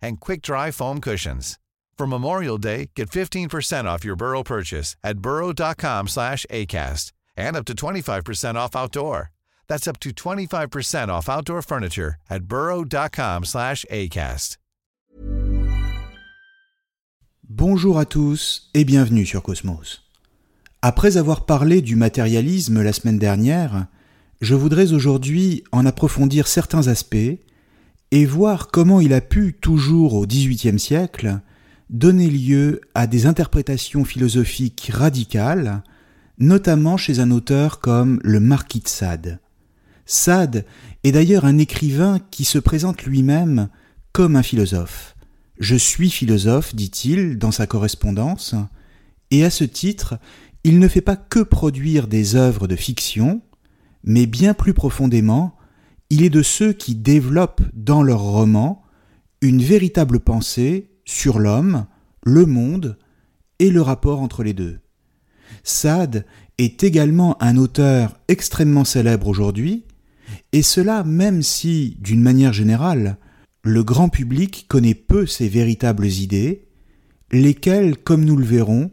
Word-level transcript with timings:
and 0.00 0.20
quick-dry 0.20 0.70
foam 0.70 1.00
cushions. 1.00 1.58
For 1.96 2.06
Memorial 2.06 2.58
Day, 2.58 2.90
get 2.94 3.10
15% 3.10 3.86
off 3.86 4.04
your 4.04 4.16
Burrow 4.16 4.42
purchase 4.42 4.96
at 5.02 5.18
burrow.com 5.18 6.08
slash 6.08 6.44
ACAST 6.50 7.12
and 7.36 7.56
up 7.56 7.64
to 7.64 7.74
25% 7.74 8.54
off 8.54 8.76
outdoor. 8.76 9.32
That's 9.68 9.88
up 9.88 9.98
to 10.00 10.10
25% 10.10 11.08
off 11.08 11.28
outdoor 11.28 11.62
furniture 11.62 12.16
at 12.30 12.44
burrow.com 12.44 13.44
slash 13.44 13.84
ACAST. 13.90 14.58
Bonjour 17.48 17.96
à 18.00 18.04
tous 18.04 18.70
et 18.74 18.84
bienvenue 18.84 19.24
sur 19.24 19.40
Cosmos. 19.40 20.02
Après 20.82 21.16
avoir 21.16 21.46
parlé 21.46 21.80
du 21.80 21.94
matérialisme 21.94 22.82
la 22.82 22.92
semaine 22.92 23.20
dernière, 23.20 23.86
je 24.40 24.56
voudrais 24.56 24.92
aujourd'hui 24.92 25.62
en 25.70 25.86
approfondir 25.86 26.48
certains 26.48 26.88
aspects 26.88 27.38
et 28.10 28.24
voir 28.24 28.68
comment 28.68 29.00
il 29.00 29.12
a 29.12 29.20
pu, 29.20 29.54
toujours 29.54 30.14
au 30.14 30.26
XVIIIe 30.26 30.78
siècle, 30.78 31.40
donner 31.90 32.28
lieu 32.28 32.80
à 32.94 33.06
des 33.06 33.26
interprétations 33.26 34.04
philosophiques 34.04 34.90
radicales, 34.92 35.82
notamment 36.38 36.96
chez 36.96 37.20
un 37.20 37.30
auteur 37.30 37.80
comme 37.80 38.20
le 38.22 38.40
Marquis 38.40 38.80
de 38.80 38.88
Sade. 38.88 39.40
Sade 40.04 40.64
est 41.04 41.12
d'ailleurs 41.12 41.44
un 41.44 41.58
écrivain 41.58 42.20
qui 42.30 42.44
se 42.44 42.58
présente 42.58 43.04
lui-même 43.04 43.68
comme 44.12 44.36
un 44.36 44.42
philosophe. 44.42 45.16
Je 45.58 45.76
suis 45.76 46.10
philosophe, 46.10 46.74
dit-il 46.74 47.38
dans 47.38 47.50
sa 47.50 47.66
correspondance, 47.66 48.54
et 49.30 49.44
à 49.44 49.50
ce 49.50 49.64
titre, 49.64 50.18
il 50.64 50.78
ne 50.78 50.88
fait 50.88 51.00
pas 51.00 51.16
que 51.16 51.40
produire 51.40 52.06
des 52.06 52.36
œuvres 52.36 52.68
de 52.68 52.76
fiction, 52.76 53.40
mais 54.04 54.26
bien 54.26 54.54
plus 54.54 54.74
profondément, 54.74 55.55
il 56.10 56.22
est 56.22 56.30
de 56.30 56.42
ceux 56.42 56.72
qui 56.72 56.94
développent 56.94 57.62
dans 57.72 58.02
leurs 58.02 58.22
romans 58.22 58.82
une 59.40 59.62
véritable 59.62 60.20
pensée 60.20 60.90
sur 61.04 61.38
l'homme, 61.38 61.86
le 62.24 62.46
monde 62.46 62.98
et 63.58 63.70
le 63.70 63.82
rapport 63.82 64.20
entre 64.20 64.42
les 64.42 64.52
deux. 64.52 64.78
Sade 65.62 66.24
est 66.58 66.84
également 66.84 67.40
un 67.42 67.56
auteur 67.56 68.18
extrêmement 68.28 68.84
célèbre 68.84 69.26
aujourd'hui, 69.28 69.84
et 70.52 70.62
cela 70.62 71.04
même 71.04 71.42
si, 71.42 71.96
d'une 72.00 72.22
manière 72.22 72.52
générale, 72.52 73.18
le 73.62 73.82
grand 73.82 74.08
public 74.08 74.66
connaît 74.68 74.94
peu 74.94 75.26
ses 75.26 75.48
véritables 75.48 76.06
idées, 76.06 76.68
lesquelles, 77.32 77.96
comme 77.96 78.24
nous 78.24 78.36
le 78.36 78.44
verrons, 78.44 78.90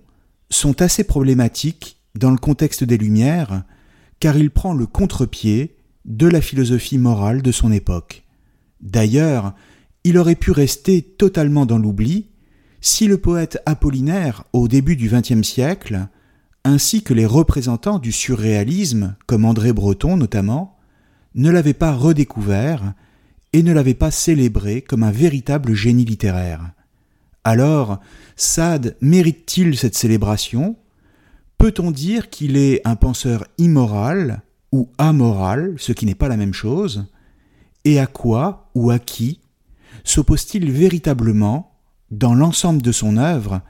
sont 0.50 0.81
assez 0.81 1.03
problématiques 1.03 2.00
dans 2.16 2.31
le 2.31 2.38
contexte 2.38 2.84
des 2.84 2.97
Lumières, 2.97 3.64
car 4.19 4.38
il 4.38 4.52
prend 4.52 4.73
le 4.73 4.85
contre-pied 4.85 5.78
de 6.06 6.28
la 6.28 6.41
philosophie 6.41 6.97
morale 6.97 7.41
de 7.41 7.52
son 7.52 7.72
époque. 7.72 8.24
D'ailleurs, 8.81 9.53
il 10.03 10.18
aurait 10.18 10.36
pu 10.36 10.52
rester 10.52 11.02
totalement 11.02 11.66
dans 11.66 11.78
l'oubli 11.78 12.28
si 12.81 13.08
le 13.08 13.18
poète 13.18 13.59
Apollinaire, 13.66 14.44
au 14.52 14.68
début 14.68 14.97
du 14.97 15.09
XXe 15.09 15.47
siècle, 15.47 16.08
ainsi 16.66 17.02
que 17.02 17.14
les 17.14 17.25
représentants 17.25 18.00
du 18.00 18.12
surréalisme, 18.12 19.16
comme 19.25 19.46
André 19.46 19.72
Breton 19.72 20.18
notamment, 20.18 20.78
ne 21.36 21.50
l'avaient 21.50 21.74
pas 21.74 21.94
redécouvert 21.94 22.94
et 23.53 23.64
ne 23.64 23.72
l'avaient 23.72 23.94
pas 23.94 24.12
célébré 24.12 24.81
comme 24.81 25.03
un 25.03 25.12
véritable 25.12 25.74
génie 25.74 26.03
littéraire. 26.03 26.72
Alors, 27.46 28.00
Sade 28.35 28.97
mérite-t-il 29.00 29.78
cette 29.78 29.96
célébration? 29.96 30.75
Peut-on 31.58 31.91
dire 31.91 32.30
qu'il 32.30 32.58
est 32.58 32.81
un 32.85 32.97
penseur 32.97 33.46
immoral 33.58 34.41
ou 34.73 34.89
amoral, 34.97 35.75
ce 35.78 35.91
qui 35.91 36.07
n'est 36.07 36.16
pas 36.16 36.28
la 36.28 36.35
même 36.35 36.53
chose 36.53 37.06
Et 37.85 38.00
à 38.00 38.07
quoi 38.07 38.72
ou 38.73 38.89
à 38.89 38.97
qui 38.97 39.39
s'oppose-t-il 40.03 40.72
véritablement 40.72 41.78
dans 42.09 42.34
l'ensemble 42.34 42.81
de 42.81 42.91
son 42.91 43.17
œuvre, 43.17 43.61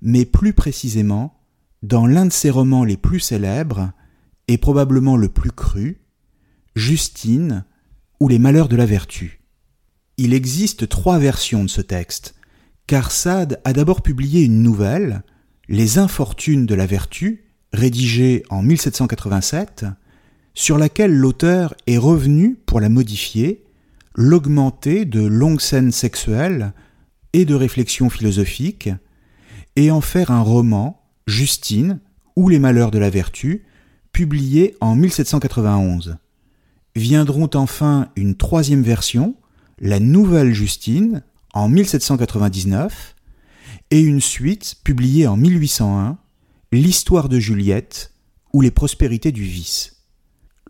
mais 0.00 0.24
plus 0.24 0.54
précisément 0.54 1.38
dans 1.82 2.06
l'un 2.06 2.24
de 2.24 2.32
ses 2.32 2.50
romans 2.50 2.84
les 2.84 2.96
plus 2.96 3.20
célèbres 3.20 3.92
et 4.48 4.56
probablement 4.56 5.16
le 5.16 5.28
plus 5.28 5.52
cru, 5.52 6.00
Justine 6.74 7.64
ou 8.18 8.28
les 8.28 8.38
malheurs 8.38 8.68
de 8.68 8.76
la 8.76 8.86
vertu. 8.86 9.42
Il 10.16 10.32
existe 10.32 10.88
trois 10.88 11.18
versions 11.18 11.64
de 11.64 11.68
ce 11.68 11.82
texte, 11.82 12.34
car 12.86 13.10
Sade 13.10 13.60
a 13.64 13.74
d'abord 13.74 14.02
publié 14.02 14.42
une 14.42 14.62
nouvelle, 14.62 15.22
Les 15.68 15.98
infortunes 15.98 16.64
de 16.64 16.74
la 16.74 16.86
vertu, 16.86 17.44
rédigée 17.72 18.42
en 18.48 18.62
1787, 18.62 19.84
sur 20.56 20.78
laquelle 20.78 21.14
l'auteur 21.14 21.74
est 21.86 21.98
revenu 21.98 22.56
pour 22.66 22.80
la 22.80 22.88
modifier, 22.88 23.62
l'augmenter 24.16 25.04
de 25.04 25.20
longues 25.20 25.60
scènes 25.60 25.92
sexuelles 25.92 26.72
et 27.34 27.44
de 27.44 27.54
réflexions 27.54 28.10
philosophiques, 28.10 28.88
et 29.76 29.90
en 29.90 30.00
faire 30.00 30.32
un 30.32 30.40
roman, 30.40 31.04
Justine, 31.26 32.00
ou 32.34 32.48
les 32.48 32.58
malheurs 32.58 32.90
de 32.90 32.98
la 32.98 33.10
vertu, 33.10 33.66
publié 34.12 34.74
en 34.80 34.96
1791 34.96 36.16
viendront 36.96 37.50
enfin 37.52 38.08
une 38.16 38.34
troisième 38.34 38.82
version, 38.82 39.36
la 39.78 40.00
Nouvelle 40.00 40.54
Justine, 40.54 41.22
en 41.52 41.68
1799, 41.68 43.14
et 43.90 44.00
une 44.00 44.22
suite 44.22 44.76
publiée 44.82 45.26
en 45.26 45.36
1801, 45.36 46.18
L'histoire 46.72 47.28
de 47.28 47.38
Juliette 47.38 48.12
ou 48.52 48.60
les 48.60 48.72
prospérités 48.72 49.30
du 49.30 49.44
vice. 49.44 49.95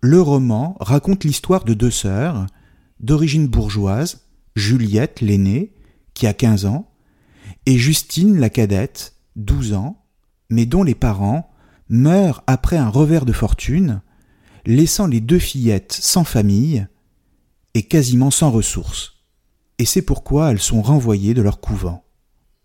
Le 0.03 0.21
roman 0.21 0.77
raconte 0.81 1.25
l'histoire 1.25 1.65
de 1.65 1.75
deux 1.75 1.91
sœurs, 1.91 2.47
d'origine 3.01 3.47
bourgeoise, 3.47 4.27
Juliette 4.55 5.21
l'aînée, 5.21 5.73
qui 6.15 6.27
a 6.27 6.35
15 6.35 6.67
ans, 6.67 6.91
et 7.65 7.79
Justine 7.79 8.39
la 8.39 8.51
cadette, 8.51 9.15
12 9.37 9.73
ans, 9.73 10.05
mais 10.51 10.67
dont 10.67 10.83
les 10.83 10.95
parents 10.95 11.51
meurent 11.89 12.43
après 12.47 12.77
un 12.77 12.89
revers 12.89 13.25
de 13.25 13.33
fortune 13.33 14.03
laissant 14.67 15.07
les 15.07 15.21
deux 15.21 15.39
fillettes 15.39 15.93
sans 15.93 16.25
famille 16.25 16.87
et 17.75 17.85
quasiment 17.85 18.31
sans 18.31 18.51
ressources. 18.51 19.15
Et 19.79 19.85
c'est 19.85 20.03
pourquoi 20.03 20.51
elles 20.51 20.61
sont 20.61 20.83
renvoyées 20.83 21.35
de 21.35 21.43
leur 21.43 21.61
couvent. 21.61 22.05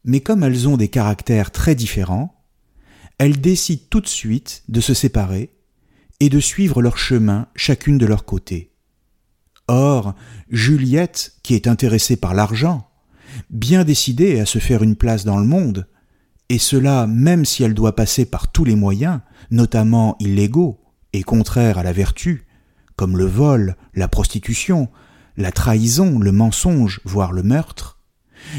Mais 0.04 0.20
comme 0.20 0.44
elles 0.44 0.68
ont 0.68 0.78
des 0.78 0.88
caractères 0.88 1.52
très 1.52 1.76
différents, 1.76 2.44
elles 3.18 3.40
décident 3.40 3.84
tout 3.90 4.02
de 4.02 4.08
suite 4.08 4.64
de 4.68 4.82
se 4.82 4.94
séparer 4.94 5.52
et 6.22 6.30
de 6.30 6.40
suivre 6.40 6.84
leur 6.84 7.00
chemin 7.00 7.48
chacune 7.56 7.98
de 7.98 8.06
leur 8.06 8.26
côté. 8.26 8.72
Or, 9.68 10.14
Juliette, 10.52 11.34
qui 11.42 11.56
est 11.56 11.66
intéressée 11.66 12.16
par 12.16 12.36
l'argent, 12.36 12.88
bien 13.50 13.84
décidée 13.84 14.40
à 14.40 14.46
se 14.46 14.60
faire 14.60 14.84
une 14.84 14.96
place 14.96 15.26
dans 15.26 15.40
le 15.40 15.48
monde, 15.48 15.88
et 16.48 16.60
cela 16.60 17.08
même 17.08 17.44
si 17.44 17.64
elle 17.64 17.74
doit 17.74 17.96
passer 17.96 18.26
par 18.26 18.52
tous 18.52 18.64
les 18.64 18.76
moyens, 18.76 19.22
notamment 19.50 20.16
illégaux, 20.20 20.80
et 21.12 21.24
contraire 21.24 21.80
à 21.80 21.84
la 21.84 21.92
vertu, 21.92 22.46
comme 22.96 23.18
le 23.18 23.26
vol, 23.26 23.76
la 23.96 24.08
prostitution, 24.08 24.90
la 25.38 25.52
trahison, 25.52 26.20
le 26.20 26.32
mensonge, 26.32 27.02
voire 27.04 27.32
le 27.32 27.42
meurtre, 27.42 27.98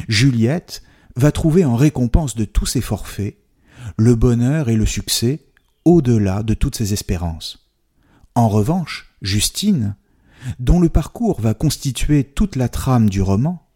Juliette 0.09 0.83
va 1.15 1.31
trouver 1.31 1.65
en 1.65 1.77
récompense 1.77 2.35
de 2.35 2.45
tous 2.45 2.67
ses 2.67 2.81
forfaits 2.81 3.37
le 3.97 4.17
bonheur 4.17 4.69
et 4.69 4.77
le 4.77 4.87
succès 4.87 5.45
au-delà 5.85 6.43
de 6.43 6.55
toutes 6.55 6.77
ses 6.77 6.93
espérances. 6.93 7.71
En 8.35 8.49
revanche, 8.49 9.15
Justine, 9.21 9.97
dont 10.59 10.81
le 10.81 10.89
parcours 10.89 11.41
va 11.41 11.55
constituer 11.55 12.25
toute 12.25 12.57
la 12.57 12.69
trame 12.69 13.11
du 13.11 13.23
roman, 13.23 13.67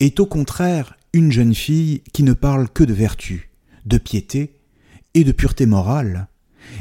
est 0.00 0.20
au 0.20 0.26
contraire 0.26 0.96
une 1.12 1.32
jeune 1.32 1.54
fille 1.54 2.02
qui 2.12 2.22
ne 2.22 2.32
parle 2.32 2.68
que 2.68 2.84
de 2.84 2.92
vertu, 2.92 3.50
de 3.86 3.98
piété 3.98 4.60
et 5.14 5.24
de 5.24 5.32
pureté 5.32 5.66
morale, 5.66 6.28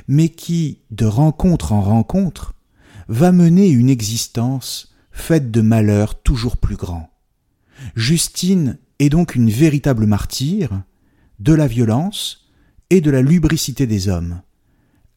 mais 0.08 0.30
qui, 0.30 0.80
de 0.92 1.06
rencontre 1.06 1.72
en 1.72 1.82
rencontre, 1.82 2.54
va 3.08 3.32
mener 3.32 3.70
une 3.70 3.90
existence 3.90 4.94
faite 5.12 5.52
de 5.52 5.62
malheurs 5.62 6.22
toujours 6.22 6.58
plus 6.58 6.76
grands. 6.76 7.10
Justine 7.96 8.78
est 9.00 9.10
donc 9.10 9.36
une 9.36 9.50
véritable 9.50 10.06
martyre 10.06 10.84
de 11.40 11.54
la 11.54 11.68
violence 11.68 12.50
et 12.90 13.02
de 13.02 13.10
la 13.10 13.22
lubricité 13.22 13.88
des 13.88 14.10
hommes. 14.10 14.42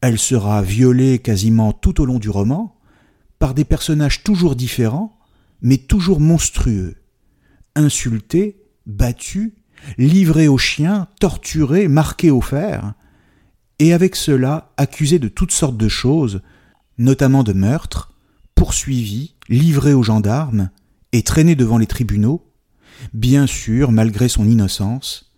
Elle 0.03 0.19
sera 0.19 0.61
violée 0.61 1.19
quasiment 1.19 1.71
tout 1.71 2.01
au 2.01 2.05
long 2.05 2.19
du 2.19 2.29
roman 2.29 2.75
par 3.39 3.53
des 3.53 3.63
personnages 3.63 4.21
toujours 4.21 4.57
différents, 4.57 5.17
mais 5.61 5.77
toujours 5.77 6.19
monstrueux, 6.19 6.97
insultés, 7.77 8.61
battus, 8.85 9.53
livrés 9.97 10.49
aux 10.49 10.57
chiens, 10.57 11.07
torturés, 11.21 11.87
marqués 11.87 12.31
au 12.31 12.41
fer, 12.41 12.95
et 13.79 13.93
avec 13.93 14.17
cela 14.17 14.73
accusés 14.75 15.19
de 15.19 15.29
toutes 15.29 15.53
sortes 15.53 15.77
de 15.77 15.87
choses, 15.87 16.41
notamment 16.97 17.45
de 17.45 17.53
meurtres, 17.53 18.11
poursuivis, 18.55 19.35
livrés 19.47 19.93
aux 19.93 20.03
gendarmes 20.03 20.69
et 21.13 21.23
traînés 21.23 21.55
devant 21.55 21.77
les 21.77 21.87
tribunaux, 21.87 22.51
bien 23.13 23.47
sûr 23.47 23.93
malgré 23.93 24.27
son 24.27 24.49
innocence, 24.49 25.31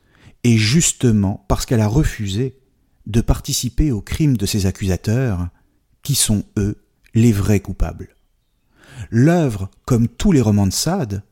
et 0.43 0.57
justement 0.57 1.45
parce 1.49 1.67
qu'elle 1.67 1.81
a 1.81 1.87
refusé 1.87 2.57
de 3.07 3.21
participer 3.21 3.91
au 3.91 4.01
crime 4.01 4.37
de 4.37 4.45
ses 4.45 4.65
accusateurs, 4.65 5.49
qui 6.03 6.15
sont 6.15 6.43
eux 6.57 6.77
les 7.13 7.31
vrais 7.31 7.59
coupables. 7.59 8.15
L'œuvre, 9.09 9.69
comme 9.85 10.07
tous 10.07 10.31
les 10.31 10.41
romans 10.41 10.67
de 10.67 10.73
Sade, 10.73 11.23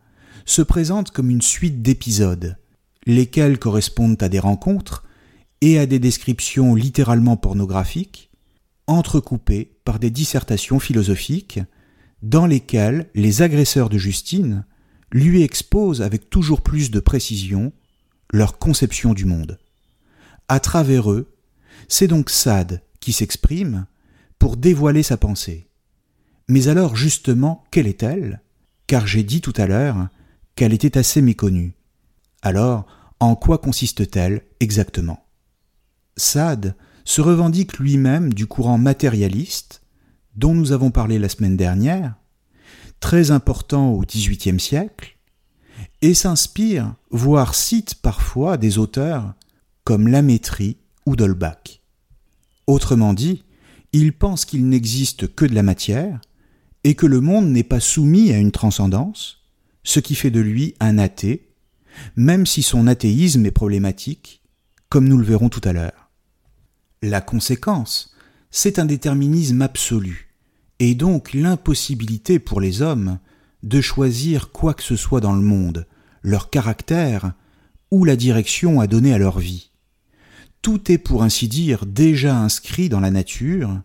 se 0.45 0.61
présente 0.61 1.11
comme 1.11 1.29
une 1.29 1.41
suite 1.41 1.81
d'épisodes, 1.81 2.57
lesquels 3.05 3.59
correspondent 3.59 4.21
à 4.21 4.29
des 4.29 4.39
rencontres 4.39 5.03
et 5.61 5.79
à 5.79 5.85
des 5.85 5.99
descriptions 5.99 6.75
littéralement 6.75 7.37
pornographiques, 7.37 8.29
entrecoupées 8.87 9.71
par 9.85 9.99
des 9.99 10.09
dissertations 10.09 10.79
philosophiques, 10.79 11.59
dans 12.21 12.45
lesquelles 12.45 13.09
les 13.15 13.41
agresseurs 13.41 13.89
de 13.89 13.97
Justine 13.97 14.65
lui 15.11 15.43
exposent 15.43 16.01
avec 16.01 16.29
toujours 16.29 16.61
plus 16.61 16.91
de 16.91 16.99
précision 16.99 17.71
leur 18.31 18.57
conception 18.57 19.13
du 19.13 19.25
monde. 19.25 19.59
À 20.47 20.59
travers 20.59 21.11
eux, 21.11 21.32
c'est 21.87 22.07
donc 22.07 22.29
Sade 22.29 22.81
qui 22.99 23.13
s'exprime 23.13 23.85
pour 24.39 24.57
dévoiler 24.57 25.03
sa 25.03 25.17
pensée. 25.17 25.67
Mais 26.47 26.67
alors 26.67 26.95
justement, 26.95 27.63
quelle 27.71 27.87
est-elle? 27.87 28.41
Car 28.87 29.07
j'ai 29.07 29.23
dit 29.23 29.41
tout 29.41 29.53
à 29.57 29.65
l'heure 29.65 30.07
qu'elle 30.55 30.73
était 30.73 30.97
assez 30.97 31.21
méconnue. 31.21 31.73
Alors, 32.41 32.85
en 33.19 33.35
quoi 33.35 33.57
consiste-t-elle 33.57 34.41
exactement? 34.59 35.25
Sade 36.17 36.75
se 37.05 37.21
revendique 37.21 37.79
lui-même 37.79 38.33
du 38.33 38.47
courant 38.47 38.77
matérialiste, 38.77 39.81
dont 40.35 40.53
nous 40.53 40.71
avons 40.71 40.91
parlé 40.91 41.19
la 41.19 41.29
semaine 41.29 41.57
dernière, 41.57 42.15
très 42.99 43.31
important 43.31 43.91
au 43.91 44.01
XVIIIe 44.01 44.59
siècle, 44.59 45.17
et 46.01 46.13
s'inspire, 46.13 46.95
voire 47.11 47.55
cite 47.55 47.95
parfois 47.95 48.57
des 48.57 48.77
auteurs 48.77 49.33
comme 49.83 50.07
Lamétrie 50.07 50.77
ou 51.05 51.15
Dolbach. 51.15 51.81
Autrement 52.67 53.13
dit, 53.13 53.43
il 53.91 54.13
pense 54.13 54.45
qu'il 54.45 54.67
n'existe 54.67 55.33
que 55.33 55.45
de 55.45 55.53
la 55.53 55.63
matière, 55.63 56.19
et 56.83 56.95
que 56.95 57.05
le 57.05 57.21
monde 57.21 57.47
n'est 57.47 57.63
pas 57.63 57.79
soumis 57.79 58.31
à 58.31 58.37
une 58.37 58.51
transcendance, 58.51 59.41
ce 59.83 59.99
qui 59.99 60.15
fait 60.15 60.31
de 60.31 60.39
lui 60.39 60.75
un 60.79 60.97
athée, 60.97 61.49
même 62.15 62.45
si 62.45 62.63
son 62.63 62.87
athéisme 62.87 63.45
est 63.45 63.51
problématique, 63.51 64.41
comme 64.89 65.07
nous 65.07 65.17
le 65.17 65.25
verrons 65.25 65.49
tout 65.49 65.61
à 65.63 65.73
l'heure. 65.73 66.11
La 67.01 67.21
conséquence, 67.21 68.13
c'est 68.51 68.79
un 68.79 68.85
déterminisme 68.85 69.61
absolu, 69.61 70.33
et 70.79 70.95
donc 70.95 71.33
l'impossibilité 71.33 72.39
pour 72.39 72.61
les 72.61 72.81
hommes 72.81 73.19
de 73.61 73.79
choisir 73.79 74.51
quoi 74.51 74.73
que 74.73 74.83
ce 74.83 74.95
soit 74.95 75.21
dans 75.21 75.33
le 75.33 75.41
monde, 75.41 75.87
leur 76.21 76.49
caractère 76.49 77.33
ou 77.91 78.05
la 78.05 78.15
direction 78.15 78.79
à 78.79 78.87
donner 78.87 79.13
à 79.13 79.17
leur 79.17 79.39
vie. 79.39 79.69
Tout 80.63 80.89
est 80.93 80.97
pour 80.97 81.23
ainsi 81.23 81.49
dire 81.49 81.85
déjà 81.85 82.37
inscrit 82.39 82.87
dans 82.87 83.01
la 83.01 83.11
nature, 83.11 83.81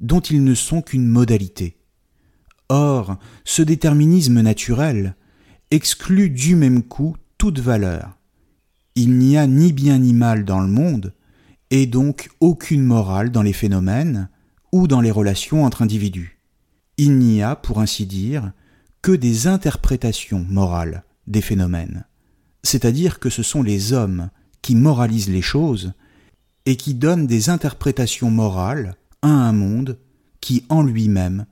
dont 0.00 0.18
ils 0.18 0.42
ne 0.42 0.54
sont 0.54 0.82
qu'une 0.82 1.06
modalité. 1.06 1.78
Or, 2.68 3.18
ce 3.44 3.62
déterminisme 3.62 4.40
naturel 4.40 5.14
exclut 5.70 6.28
du 6.28 6.56
même 6.56 6.82
coup 6.82 7.16
toute 7.38 7.60
valeur. 7.60 8.18
Il 8.96 9.16
n'y 9.16 9.38
a 9.38 9.46
ni 9.46 9.72
bien 9.72 10.00
ni 10.00 10.12
mal 10.12 10.44
dans 10.44 10.58
le 10.60 10.66
monde, 10.66 11.14
et 11.70 11.86
donc 11.86 12.30
aucune 12.40 12.82
morale 12.82 13.30
dans 13.30 13.42
les 13.42 13.52
phénomènes 13.52 14.28
ou 14.72 14.88
dans 14.88 15.00
les 15.00 15.12
relations 15.12 15.64
entre 15.64 15.82
individus. 15.82 16.40
Il 16.96 17.16
n'y 17.18 17.42
a, 17.42 17.54
pour 17.54 17.78
ainsi 17.78 18.06
dire, 18.06 18.50
que 19.02 19.12
des 19.12 19.46
interprétations 19.46 20.44
morales 20.48 21.04
des 21.28 21.42
phénomènes. 21.42 22.06
C'est-à-dire 22.64 23.20
que 23.20 23.30
ce 23.30 23.44
sont 23.44 23.62
les 23.62 23.92
hommes 23.92 24.30
qui 24.62 24.74
moralisent 24.74 25.30
les 25.30 25.42
choses 25.42 25.92
et 26.68 26.76
qui 26.76 26.92
donnent 26.92 27.26
des 27.26 27.48
interprétations 27.48 28.30
morales 28.30 28.94
à 29.22 29.28
un 29.28 29.52
monde 29.54 29.98
qui 30.42 30.66
en 30.68 30.82
lui-même 30.82 31.46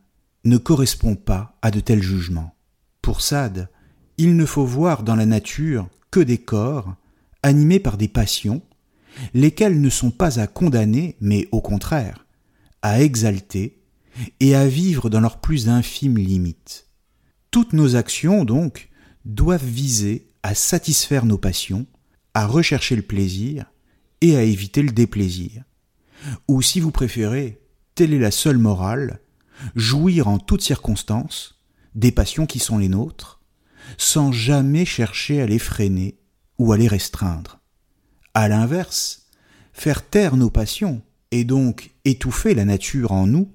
ne 0.44 0.58
correspond 0.58 1.14
pas 1.16 1.56
à 1.62 1.70
de 1.70 1.80
tels 1.80 2.02
jugements. 2.02 2.54
Pour 3.00 3.22
Sade, 3.22 3.70
il 4.18 4.36
ne 4.36 4.44
faut 4.44 4.66
voir 4.66 5.02
dans 5.02 5.16
la 5.16 5.24
nature 5.24 5.88
que 6.10 6.20
des 6.20 6.36
corps 6.36 6.96
animés 7.42 7.80
par 7.80 7.96
des 7.96 8.08
passions, 8.08 8.60
lesquelles 9.32 9.80
ne 9.80 9.88
sont 9.88 10.10
pas 10.10 10.38
à 10.38 10.46
condamner, 10.46 11.16
mais 11.22 11.48
au 11.50 11.62
contraire, 11.62 12.26
à 12.82 13.00
exalter 13.00 13.80
et 14.40 14.54
à 14.54 14.68
vivre 14.68 15.08
dans 15.08 15.20
leurs 15.20 15.40
plus 15.40 15.70
infimes 15.70 16.18
limites. 16.18 16.88
Toutes 17.50 17.72
nos 17.72 17.96
actions, 17.96 18.44
donc, 18.44 18.90
doivent 19.24 19.64
viser 19.64 20.28
à 20.42 20.54
satisfaire 20.54 21.24
nos 21.24 21.38
passions, 21.38 21.86
à 22.34 22.46
rechercher 22.46 22.96
le 22.96 23.02
plaisir 23.02 23.64
et 24.20 24.36
à 24.36 24.42
éviter 24.42 24.82
le 24.82 24.92
déplaisir. 24.92 25.64
Ou 26.48 26.62
si 26.62 26.80
vous 26.80 26.90
préférez, 26.90 27.60
telle 27.94 28.14
est 28.14 28.18
la 28.18 28.30
seule 28.30 28.58
morale, 28.58 29.20
jouir 29.74 30.28
en 30.28 30.38
toutes 30.38 30.62
circonstances 30.62 31.62
des 31.94 32.12
passions 32.12 32.46
qui 32.46 32.58
sont 32.58 32.78
les 32.78 32.88
nôtres, 32.88 33.40
sans 33.98 34.32
jamais 34.32 34.84
chercher 34.84 35.40
à 35.40 35.46
les 35.46 35.58
freiner 35.58 36.18
ou 36.58 36.72
à 36.72 36.76
les 36.76 36.88
restreindre. 36.88 37.60
À 38.34 38.48
l'inverse, 38.48 39.28
faire 39.72 40.06
taire 40.06 40.36
nos 40.36 40.50
passions 40.50 41.02
et 41.30 41.44
donc 41.44 41.92
étouffer 42.04 42.54
la 42.54 42.64
nature 42.64 43.12
en 43.12 43.26
nous 43.26 43.50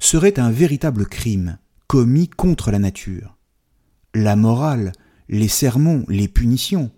serait 0.00 0.38
un 0.38 0.50
véritable 0.50 1.06
crime 1.06 1.58
commis 1.86 2.28
contre 2.28 2.70
la 2.70 2.78
nature. 2.78 3.36
La 4.14 4.36
morale, 4.36 4.92
les 5.28 5.48
sermons, 5.48 6.04
les 6.08 6.28
punitions, 6.28 6.90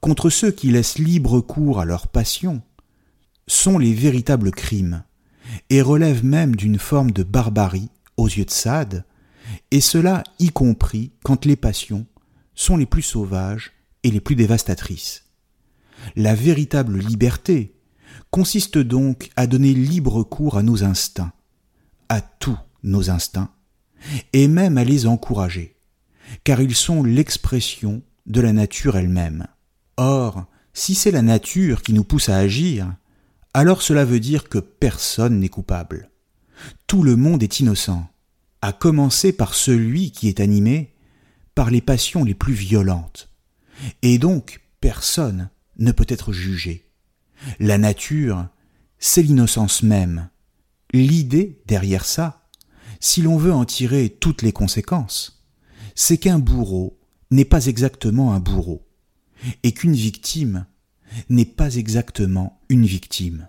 contre 0.00 0.30
ceux 0.30 0.50
qui 0.50 0.70
laissent 0.70 0.98
libre 0.98 1.40
cours 1.40 1.80
à 1.80 1.84
leurs 1.84 2.08
passions, 2.08 2.62
sont 3.46 3.78
les 3.78 3.94
véritables 3.94 4.50
crimes 4.50 5.04
et 5.70 5.82
relève 5.82 6.24
même 6.24 6.54
d'une 6.54 6.78
forme 6.78 7.10
de 7.10 7.22
barbarie 7.22 7.90
aux 8.16 8.28
yeux 8.28 8.44
de 8.44 8.50
Sade, 8.50 9.04
et 9.70 9.80
cela 9.80 10.22
y 10.38 10.50
compris 10.50 11.12
quand 11.24 11.46
les 11.46 11.56
passions 11.56 12.06
sont 12.54 12.76
les 12.76 12.86
plus 12.86 13.02
sauvages 13.02 13.72
et 14.02 14.10
les 14.10 14.20
plus 14.20 14.36
dévastatrices. 14.36 15.24
La 16.16 16.34
véritable 16.34 16.98
liberté 16.98 17.74
consiste 18.30 18.78
donc 18.78 19.30
à 19.36 19.46
donner 19.46 19.72
libre 19.72 20.22
cours 20.22 20.58
à 20.58 20.62
nos 20.62 20.84
instincts, 20.84 21.32
à 22.08 22.20
tous 22.20 22.58
nos 22.82 23.10
instincts, 23.10 23.50
et 24.32 24.48
même 24.48 24.78
à 24.78 24.84
les 24.84 25.06
encourager, 25.06 25.76
car 26.44 26.60
ils 26.60 26.74
sont 26.74 27.02
l'expression 27.02 28.02
de 28.26 28.40
la 28.40 28.52
nature 28.52 28.96
elle-même. 28.96 29.46
Or, 29.98 30.46
si 30.74 30.94
c'est 30.94 31.10
la 31.10 31.22
nature 31.22 31.82
qui 31.82 31.92
nous 31.92 32.04
pousse 32.04 32.28
à 32.28 32.36
agir, 32.36 32.94
alors 33.52 33.82
cela 33.82 34.04
veut 34.04 34.20
dire 34.20 34.48
que 34.48 34.58
personne 34.58 35.40
n'est 35.40 35.48
coupable. 35.48 36.12
Tout 36.86 37.02
le 37.02 37.16
monde 37.16 37.42
est 37.42 37.58
innocent, 37.58 38.08
à 38.62 38.72
commencer 38.72 39.32
par 39.32 39.54
celui 39.54 40.12
qui 40.12 40.28
est 40.28 40.38
animé 40.38 40.94
par 41.56 41.72
les 41.72 41.80
passions 41.80 42.22
les 42.22 42.34
plus 42.34 42.52
violentes. 42.52 43.28
Et 44.02 44.18
donc 44.18 44.60
personne 44.80 45.50
ne 45.78 45.90
peut 45.90 46.06
être 46.08 46.32
jugé. 46.32 46.92
La 47.58 47.76
nature, 47.76 48.46
c'est 49.00 49.22
l'innocence 49.22 49.82
même. 49.82 50.30
L'idée 50.92 51.60
derrière 51.66 52.04
ça, 52.04 52.48
si 53.00 53.20
l'on 53.20 53.36
veut 53.36 53.52
en 53.52 53.64
tirer 53.64 54.10
toutes 54.10 54.42
les 54.42 54.52
conséquences, 54.52 55.44
c'est 55.96 56.18
qu'un 56.18 56.38
bourreau 56.38 57.00
n'est 57.32 57.44
pas 57.44 57.66
exactement 57.66 58.32
un 58.32 58.38
bourreau, 58.38 58.87
et 59.62 59.72
qu'une 59.72 59.94
victime 59.94 60.66
n'est 61.28 61.44
pas 61.44 61.76
exactement 61.76 62.60
une 62.68 62.86
victime. 62.86 63.48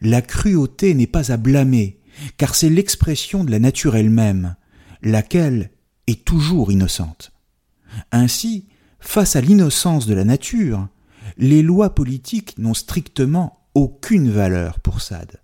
La 0.00 0.22
cruauté 0.22 0.94
n'est 0.94 1.06
pas 1.06 1.32
à 1.32 1.36
blâmer, 1.36 2.00
car 2.36 2.54
c'est 2.54 2.70
l'expression 2.70 3.44
de 3.44 3.50
la 3.50 3.58
nature 3.58 3.96
elle-même, 3.96 4.56
laquelle 5.02 5.70
est 6.06 6.24
toujours 6.24 6.70
innocente. 6.72 7.32
Ainsi, 8.12 8.68
face 9.00 9.36
à 9.36 9.40
l'innocence 9.40 10.06
de 10.06 10.14
la 10.14 10.24
nature, 10.24 10.88
les 11.38 11.62
lois 11.62 11.94
politiques 11.94 12.58
n'ont 12.58 12.74
strictement 12.74 13.66
aucune 13.74 14.30
valeur 14.30 14.80
pour 14.80 15.00
Sade, 15.00 15.40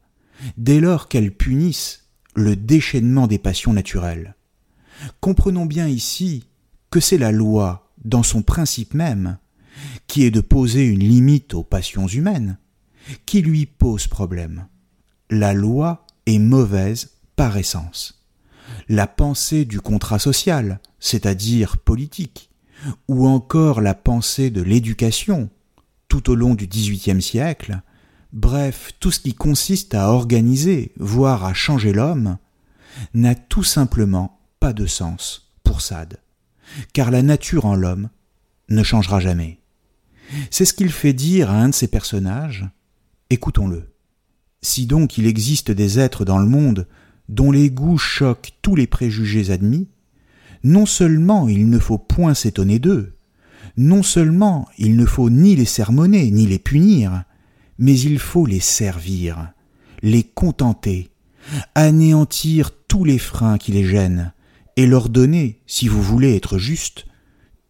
dès 0.57 0.81
lors 0.81 1.09
qu'elles 1.09 1.35
punissent 1.35 2.09
le 2.35 2.57
déchaînement 2.57 3.27
des 3.27 3.39
passions 3.39 3.73
naturelles. 3.73 4.37
Comprenons 5.21 5.67
bien 5.67 5.89
ici 5.89 6.45
que 6.91 7.01
c'est 7.01 7.19
la 7.19 7.33
loi 7.33 7.93
dans 8.05 8.23
son 8.23 8.43
principe 8.43 8.95
même, 8.95 9.39
qui 10.13 10.25
est 10.25 10.31
de 10.31 10.43
poser 10.43 10.85
une 10.85 11.01
limite 11.01 11.55
aux 11.55 11.63
passions 11.63 12.07
humaines, 12.07 12.59
qui 13.25 13.41
lui 13.41 13.65
pose 13.65 14.09
problème. 14.09 14.67
La 15.31 15.55
loi 15.55 16.05
est 16.27 16.39
mauvaise 16.39 17.13
par 17.35 17.57
essence. 17.57 18.23
La 18.91 19.07
pensée 19.07 19.65
du 19.65 19.81
contrat 19.81 20.19
social, 20.19 20.81
c'est-à-dire 21.01 21.79
politique, 21.79 22.51
ou 23.09 23.27
encore 23.27 23.81
la 23.81 23.95
pensée 23.95 24.51
de 24.51 24.61
l'éducation, 24.61 25.49
tout 26.09 26.29
au 26.29 26.35
long 26.35 26.55
du 26.55 26.67
XVIIIe 26.67 27.23
siècle, 27.23 27.81
bref, 28.35 28.93
tout 29.01 29.13
ce 29.13 29.21
qui 29.21 29.33
consiste 29.33 29.95
à 29.95 30.11
organiser, 30.11 30.93
voire 30.99 31.47
à 31.47 31.55
changer 31.55 31.95
l'homme, 31.95 32.37
n'a 33.15 33.35
tout 33.35 33.65
simplement 33.65 34.43
pas 34.61 34.75
de 34.75 34.85
sens 34.85 35.55
pour 35.65 35.81
Sade, 35.81 36.19
car 36.93 37.11
la 37.11 37.23
nature 37.23 37.65
en 37.65 37.75
l'homme 37.75 38.11
ne 38.69 38.83
changera 38.83 39.19
jamais. 39.19 39.62
C'est 40.51 40.65
ce 40.65 40.75
qu'il 40.75 40.91
fait 40.91 41.13
dire 41.13 41.51
à 41.51 41.61
un 41.61 41.69
de 41.69 41.75
ses 41.75 41.89
personnages. 41.89 42.69
Écoutons-le. 43.31 43.93
Si 44.63 44.87
donc 44.87 45.19
il 45.19 45.27
existe 45.27 45.71
des 45.71 45.99
êtres 45.99 46.25
dans 46.25 46.39
le 46.39 46.47
monde 46.47 46.87
dont 47.29 47.51
les 47.51 47.71
goûts 47.71 47.99
choquent 47.99 48.53
tous 48.63 48.77
les 48.77 48.87
préjugés 48.87 49.51
admis, 49.51 49.89
non 50.65 50.87
seulement 50.87 51.49
il 51.49 51.69
ne 51.69 51.79
faut 51.79 51.99
point 51.99 52.35
s'étonner 52.35 52.79
d'eux, 52.79 53.17
non 53.77 54.03
seulement 54.03 54.69
il 54.79 54.97
ne 54.97 55.07
faut 55.07 55.31
ni 55.31 55.57
les 55.57 55.65
sermonner 55.65 56.31
ni 56.31 56.47
les 56.47 56.59
punir, 56.59 57.25
mais 57.79 57.99
il 57.99 58.19
faut 58.19 58.47
les 58.47 58.61
servir, 58.61 59.53
les 60.03 60.23
contenter, 60.23 61.11
anéantir 61.75 62.71
tous 62.87 63.05
les 63.05 63.19
freins 63.19 63.59
qui 63.59 63.73
les 63.73 63.85
gênent, 63.85 64.33
et 64.77 64.87
leur 64.87 65.09
donner, 65.09 65.61
si 65.67 65.89
vous 65.89 66.03
voulez 66.03 66.37
être 66.37 66.59
juste, 66.59 67.07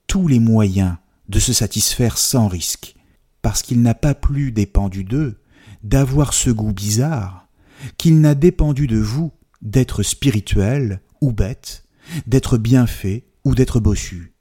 tous 0.06 0.28
les 0.28 0.40
moyens 0.40 0.96
de 1.32 1.40
se 1.40 1.54
satisfaire 1.54 2.18
sans 2.18 2.46
risque, 2.46 2.94
parce 3.40 3.62
qu'il 3.62 3.80
n'a 3.80 3.94
pas 3.94 4.14
plus 4.14 4.52
dépendu 4.52 5.02
d'eux 5.02 5.40
d'avoir 5.82 6.34
ce 6.34 6.50
goût 6.50 6.74
bizarre, 6.74 7.48
qu'il 7.96 8.20
n'a 8.20 8.34
dépendu 8.34 8.86
de 8.86 8.98
vous 8.98 9.32
d'être 9.62 10.02
spirituel 10.02 11.00
ou 11.20 11.32
bête, 11.32 11.84
d'être 12.26 12.58
bien 12.58 12.86
fait 12.86 13.24
ou 13.44 13.54
d'être 13.54 13.80
bossu. 13.80 14.34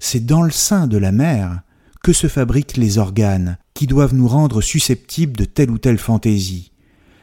C'est 0.00 0.24
dans 0.24 0.42
le 0.42 0.50
sein 0.50 0.86
de 0.86 0.98
la 0.98 1.12
mère 1.12 1.62
que 2.02 2.12
se 2.12 2.28
fabriquent 2.28 2.76
les 2.76 2.98
organes 2.98 3.56
qui 3.72 3.86
doivent 3.86 4.14
nous 4.14 4.28
rendre 4.28 4.60
susceptibles 4.60 5.36
de 5.36 5.44
telle 5.46 5.70
ou 5.70 5.78
telle 5.78 5.98
fantaisie. 5.98 6.72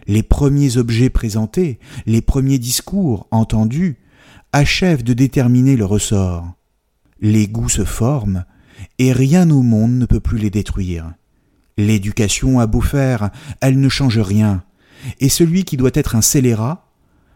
Les 0.07 0.23
premiers 0.23 0.77
objets 0.77 1.09
présentés, 1.09 1.79
les 2.05 2.21
premiers 2.21 2.59
discours 2.59 3.27
entendus, 3.31 3.99
achèvent 4.51 5.03
de 5.03 5.13
déterminer 5.13 5.75
le 5.75 5.85
ressort. 5.85 6.53
Les 7.21 7.47
goûts 7.47 7.69
se 7.69 7.85
forment, 7.85 8.45
et 8.99 9.13
rien 9.13 9.49
au 9.49 9.61
monde 9.61 9.93
ne 9.93 10.05
peut 10.05 10.19
plus 10.19 10.37
les 10.37 10.49
détruire. 10.49 11.13
L'éducation 11.77 12.59
a 12.59 12.67
beau 12.67 12.81
faire, 12.81 13.31
elle 13.61 13.79
ne 13.79 13.89
change 13.89 14.19
rien, 14.19 14.63
et 15.19 15.29
celui 15.29 15.65
qui 15.65 15.77
doit 15.77 15.91
être 15.93 16.15
un 16.15 16.21
scélérat 16.21 16.87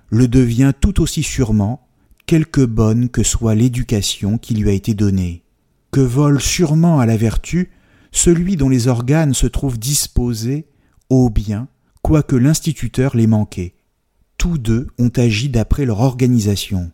le 0.09 0.27
devient 0.27 0.73
tout 0.79 1.01
aussi 1.01 1.23
sûrement, 1.23 1.87
quelque 2.25 2.61
bonne 2.61 3.09
que 3.09 3.23
soit 3.23 3.55
l'éducation 3.55 4.37
qui 4.37 4.55
lui 4.55 4.69
a 4.69 4.73
été 4.73 4.93
donnée, 4.93 5.43
que 5.91 5.99
vole 5.99 6.41
sûrement 6.41 6.99
à 6.99 7.05
la 7.05 7.17
vertu 7.17 7.71
celui 8.11 8.55
dont 8.55 8.69
les 8.69 8.87
organes 8.87 9.33
se 9.33 9.47
trouvent 9.47 9.79
disposés 9.79 10.65
au 11.09 11.29
bien, 11.29 11.67
quoique 12.01 12.35
l'instituteur 12.35 13.15
les 13.15 13.27
manquait. 13.27 13.75
Tous 14.37 14.57
deux 14.57 14.87
ont 14.97 15.11
agi 15.15 15.49
d'après 15.49 15.85
leur 15.85 15.99
organisation, 15.99 16.91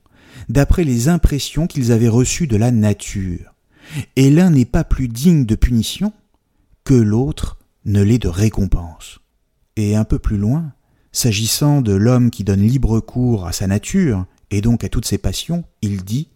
d'après 0.49 0.83
les 0.83 1.07
impressions 1.09 1.67
qu'ils 1.67 1.91
avaient 1.91 2.09
reçues 2.09 2.47
de 2.47 2.57
la 2.57 2.71
nature, 2.71 3.54
et 4.15 4.29
l'un 4.29 4.49
n'est 4.49 4.65
pas 4.65 4.83
plus 4.83 5.07
digne 5.07 5.45
de 5.45 5.55
punition 5.55 6.13
que 6.83 6.93
l'autre 6.93 7.57
ne 7.85 8.01
l'est 8.01 8.19
de 8.19 8.27
récompense. 8.27 9.19
Et 9.75 9.95
un 9.95 10.03
peu 10.03 10.19
plus 10.19 10.37
loin, 10.37 10.73
s'agissant 11.11 11.81
de 11.81 11.93
l'homme 11.93 12.29
qui 12.29 12.43
donne 12.43 12.61
libre 12.61 12.99
cours 12.99 13.47
à 13.47 13.51
sa 13.51 13.67
nature, 13.67 14.25
et 14.51 14.61
donc 14.61 14.83
à 14.83 14.89
toutes 14.89 15.05
ses 15.05 15.17
passions, 15.17 15.63
il 15.81 16.03
dit 16.03 16.29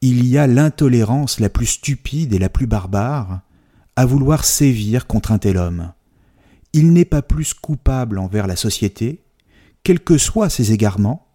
Il 0.00 0.26
y 0.26 0.38
a 0.38 0.46
l'intolérance 0.46 1.40
la 1.40 1.48
plus 1.48 1.66
stupide 1.66 2.32
et 2.32 2.38
la 2.38 2.48
plus 2.48 2.66
barbare 2.66 3.40
à 3.96 4.06
vouloir 4.06 4.44
sévir 4.44 5.06
contre 5.06 5.32
un 5.32 5.38
tel 5.38 5.56
homme. 5.56 5.92
Il 6.72 6.92
n'est 6.92 7.04
pas 7.04 7.22
plus 7.22 7.54
coupable 7.54 8.18
envers 8.18 8.46
la 8.46 8.56
société, 8.56 9.22
quels 9.84 10.00
que 10.00 10.18
soient 10.18 10.50
ses 10.50 10.72
égarements, 10.72 11.28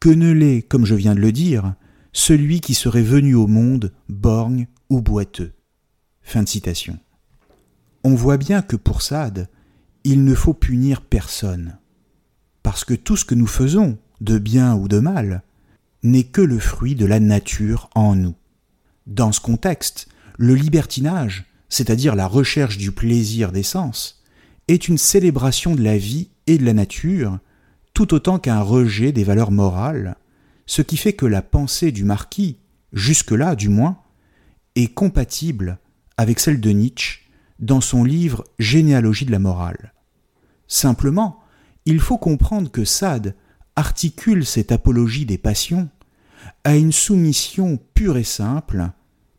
que 0.00 0.08
ne 0.08 0.32
l'est, 0.32 0.62
comme 0.62 0.86
je 0.86 0.94
viens 0.94 1.14
de 1.14 1.20
le 1.20 1.32
dire, 1.32 1.74
celui 2.12 2.60
qui 2.60 2.74
serait 2.74 3.02
venu 3.02 3.34
au 3.34 3.46
monde 3.46 3.92
borgne 4.08 4.68
ou 4.90 5.00
boiteux. 5.00 5.52
Fin 6.22 6.42
de 6.42 6.48
citation. 6.48 6.98
On 8.04 8.14
voit 8.14 8.36
bien 8.36 8.62
que 8.62 8.76
pour 8.76 9.02
Sade, 9.02 9.48
il 10.04 10.24
ne 10.24 10.34
faut 10.34 10.54
punir 10.54 11.00
personne, 11.00 11.78
parce 12.62 12.84
que 12.84 12.94
tout 12.94 13.16
ce 13.16 13.24
que 13.24 13.34
nous 13.34 13.46
faisons, 13.46 13.98
de 14.20 14.38
bien 14.38 14.74
ou 14.74 14.88
de 14.88 14.98
mal, 14.98 15.42
n'est 16.02 16.24
que 16.24 16.40
le 16.40 16.58
fruit 16.58 16.94
de 16.94 17.06
la 17.06 17.20
nature 17.20 17.88
en 17.94 18.14
nous. 18.14 18.34
Dans 19.06 19.32
ce 19.32 19.40
contexte, 19.40 20.08
le 20.36 20.54
libertinage, 20.54 21.44
c'est-à-dire 21.68 22.14
la 22.14 22.26
recherche 22.26 22.76
du 22.76 22.92
plaisir 22.92 23.52
des 23.52 23.62
sens, 23.62 24.22
est 24.68 24.88
une 24.88 24.98
célébration 24.98 25.74
de 25.74 25.82
la 25.82 25.96
vie 25.96 26.28
et 26.46 26.58
de 26.58 26.64
la 26.64 26.74
nature, 26.74 27.38
tout 27.94 28.14
autant 28.14 28.38
qu'un 28.38 28.60
rejet 28.60 29.12
des 29.12 29.24
valeurs 29.24 29.50
morales, 29.50 30.16
ce 30.66 30.82
qui 30.82 30.96
fait 30.96 31.12
que 31.12 31.26
la 31.26 31.42
pensée 31.42 31.92
du 31.92 32.04
marquis, 32.04 32.58
jusque-là 32.92 33.56
du 33.56 33.68
moins, 33.68 33.98
est 34.74 34.92
compatible 34.92 35.78
avec 36.16 36.40
celle 36.40 36.60
de 36.60 36.70
Nietzsche 36.70 37.20
dans 37.58 37.80
son 37.80 38.04
livre 38.04 38.44
Généalogie 38.58 39.24
de 39.24 39.32
la 39.32 39.38
morale. 39.38 39.92
Simplement, 40.66 41.40
il 41.84 42.00
faut 42.00 42.18
comprendre 42.18 42.70
que 42.70 42.84
Sade 42.84 43.34
articule 43.76 44.46
cette 44.46 44.72
apologie 44.72 45.26
des 45.26 45.38
passions 45.38 45.88
à 46.64 46.76
une 46.76 46.92
soumission 46.92 47.78
pure 47.94 48.16
et 48.16 48.24
simple 48.24 48.90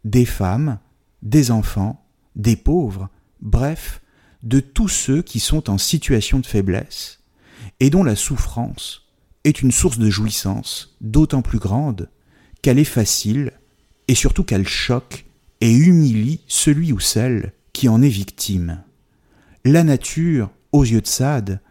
des 0.03 0.25
femmes, 0.25 0.79
des 1.21 1.51
enfants, 1.51 2.05
des 2.35 2.55
pauvres, 2.55 3.09
bref, 3.41 4.01
de 4.41 4.59
tous 4.59 4.89
ceux 4.89 5.21
qui 5.21 5.39
sont 5.39 5.69
en 5.69 5.77
situation 5.77 6.39
de 6.39 6.45
faiblesse, 6.45 7.21
et 7.79 7.89
dont 7.89 8.03
la 8.03 8.15
souffrance 8.15 9.02
est 9.43 9.61
une 9.61 9.71
source 9.71 9.97
de 9.97 10.09
jouissance 10.09 10.95
d'autant 11.01 11.41
plus 11.41 11.59
grande 11.59 12.09
qu'elle 12.61 12.79
est 12.79 12.83
facile 12.83 13.51
et 14.07 14.15
surtout 14.15 14.43
qu'elle 14.43 14.67
choque 14.67 15.25
et 15.61 15.71
humilie 15.71 16.41
celui 16.47 16.91
ou 16.93 16.99
celle 16.99 17.53
qui 17.73 17.89
en 17.89 18.01
est 18.01 18.09
victime. 18.09 18.83
La 19.65 19.83
nature, 19.83 20.49
aux 20.71 20.83
yeux 20.83 21.01
de 21.01 21.07
Sade, 21.07 21.61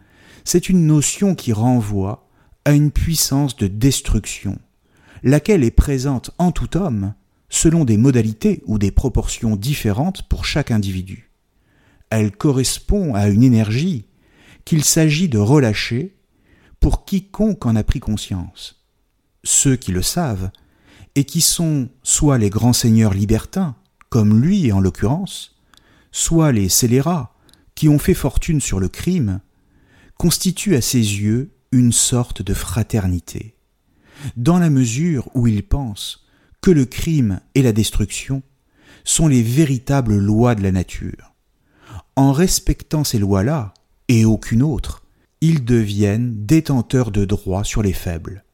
c'est 0.45 0.69
une 0.69 0.87
notion 0.87 1.35
qui 1.35 1.53
renvoie 1.53 2.29
à 2.65 2.73
une 2.73 2.91
puissance 2.91 3.57
de 3.57 3.67
destruction, 3.67 4.59
laquelle 5.23 5.65
est 5.65 5.71
présente 5.71 6.31
en 6.39 6.53
tout 6.53 6.77
homme 6.77 7.15
selon 7.49 7.85
des 7.85 7.99
modalités 7.99 8.63
ou 8.67 8.79
des 8.79 8.91
proportions 8.91 9.57
différentes 9.57 10.23
pour 10.23 10.45
chaque 10.45 10.71
individu. 10.71 11.31
Elle 12.09 12.33
correspond 12.33 13.15
à 13.15 13.29
une 13.29 13.43
énergie 13.43 14.07
qu'il 14.65 14.85
s'agit 14.85 15.29
de 15.29 15.39
relâcher 15.39 16.15
pour 16.83 17.05
quiconque 17.05 17.65
en 17.65 17.77
a 17.77 17.85
pris 17.85 18.01
conscience. 18.01 18.83
Ceux 19.45 19.77
qui 19.77 19.93
le 19.93 20.03
savent, 20.03 20.51
et 21.15 21.25
qui 21.25 21.41
sont 21.41 21.89
soit 22.03 22.39
les 22.39 22.51
grands 22.51 22.73
seigneurs 22.73 23.15
libertins, 23.15 23.77
comme 24.09 24.43
lui 24.43 24.73
en 24.73 24.81
l'occurrence, 24.81 25.57
soit 26.11 26.51
les 26.51 26.69
scélérats, 26.69 27.37
qui 27.77 27.89
ont 27.89 28.01
fait 28.01 28.15
fortune 28.15 28.61
sur 28.61 28.81
le 28.81 28.89
crime, 28.89 29.41
constituent 30.19 30.75
à 30.75 30.81
ses 30.81 30.99
yeux 30.99 31.53
une 31.71 31.93
sorte 31.93 32.43
de 32.43 32.53
fraternité, 32.53 33.55
dans 34.37 34.59
la 34.59 34.69
mesure 34.69 35.29
où 35.35 35.47
ils 35.47 35.63
pensent 35.63 36.27
que 36.63 36.73
le 36.73 36.85
crime 36.85 37.41
et 37.55 37.63
la 37.63 37.73
destruction 37.73 38.43
sont 39.05 39.29
les 39.29 39.43
véritables 39.43 40.17
lois 40.17 40.57
de 40.57 40.63
la 40.63 40.73
nature. 40.73 41.33
En 42.17 42.33
respectant 42.33 43.05
ces 43.05 43.21
lois-là, 43.21 43.73
et 44.09 44.25
aucune 44.25 44.65
autre, 44.65 45.02
ils 45.43 45.65
deviennent 45.65 46.47
détenteurs 46.47 47.11
de 47.11 47.25
droits 47.25 47.65
sur 47.65 47.83
les 47.83 47.93
faibles, 47.93 48.45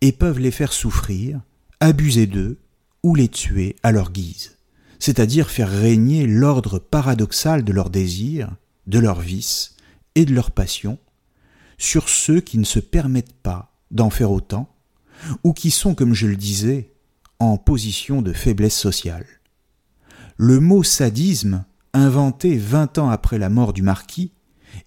et 0.00 0.10
peuvent 0.10 0.38
les 0.38 0.50
faire 0.50 0.72
souffrir, 0.72 1.38
abuser 1.80 2.26
d'eux, 2.26 2.58
ou 3.02 3.14
les 3.14 3.28
tuer 3.28 3.76
à 3.82 3.92
leur 3.92 4.10
guise, 4.10 4.56
c'est-à-dire 4.98 5.50
faire 5.50 5.70
régner 5.70 6.26
l'ordre 6.26 6.78
paradoxal 6.78 7.62
de 7.62 7.72
leurs 7.72 7.90
désirs, 7.90 8.56
de 8.86 8.98
leurs 8.98 9.20
vices 9.20 9.76
et 10.14 10.24
de 10.24 10.34
leurs 10.34 10.50
passions, 10.50 10.98
sur 11.76 12.08
ceux 12.08 12.40
qui 12.40 12.56
ne 12.56 12.64
se 12.64 12.80
permettent 12.80 13.36
pas 13.42 13.76
d'en 13.90 14.08
faire 14.08 14.32
autant, 14.32 14.74
ou 15.44 15.52
qui 15.52 15.70
sont, 15.70 15.94
comme 15.94 16.14
je 16.14 16.26
le 16.26 16.36
disais, 16.36 16.94
en 17.38 17.58
position 17.58 18.22
de 18.22 18.32
faiblesse 18.32 18.76
sociale. 18.76 19.26
Le 20.38 20.58
mot 20.58 20.82
sadisme, 20.82 21.66
inventé 21.92 22.56
vingt 22.56 22.96
ans 22.96 23.10
après 23.10 23.38
la 23.38 23.50
mort 23.50 23.74
du 23.74 23.82
marquis, 23.82 24.32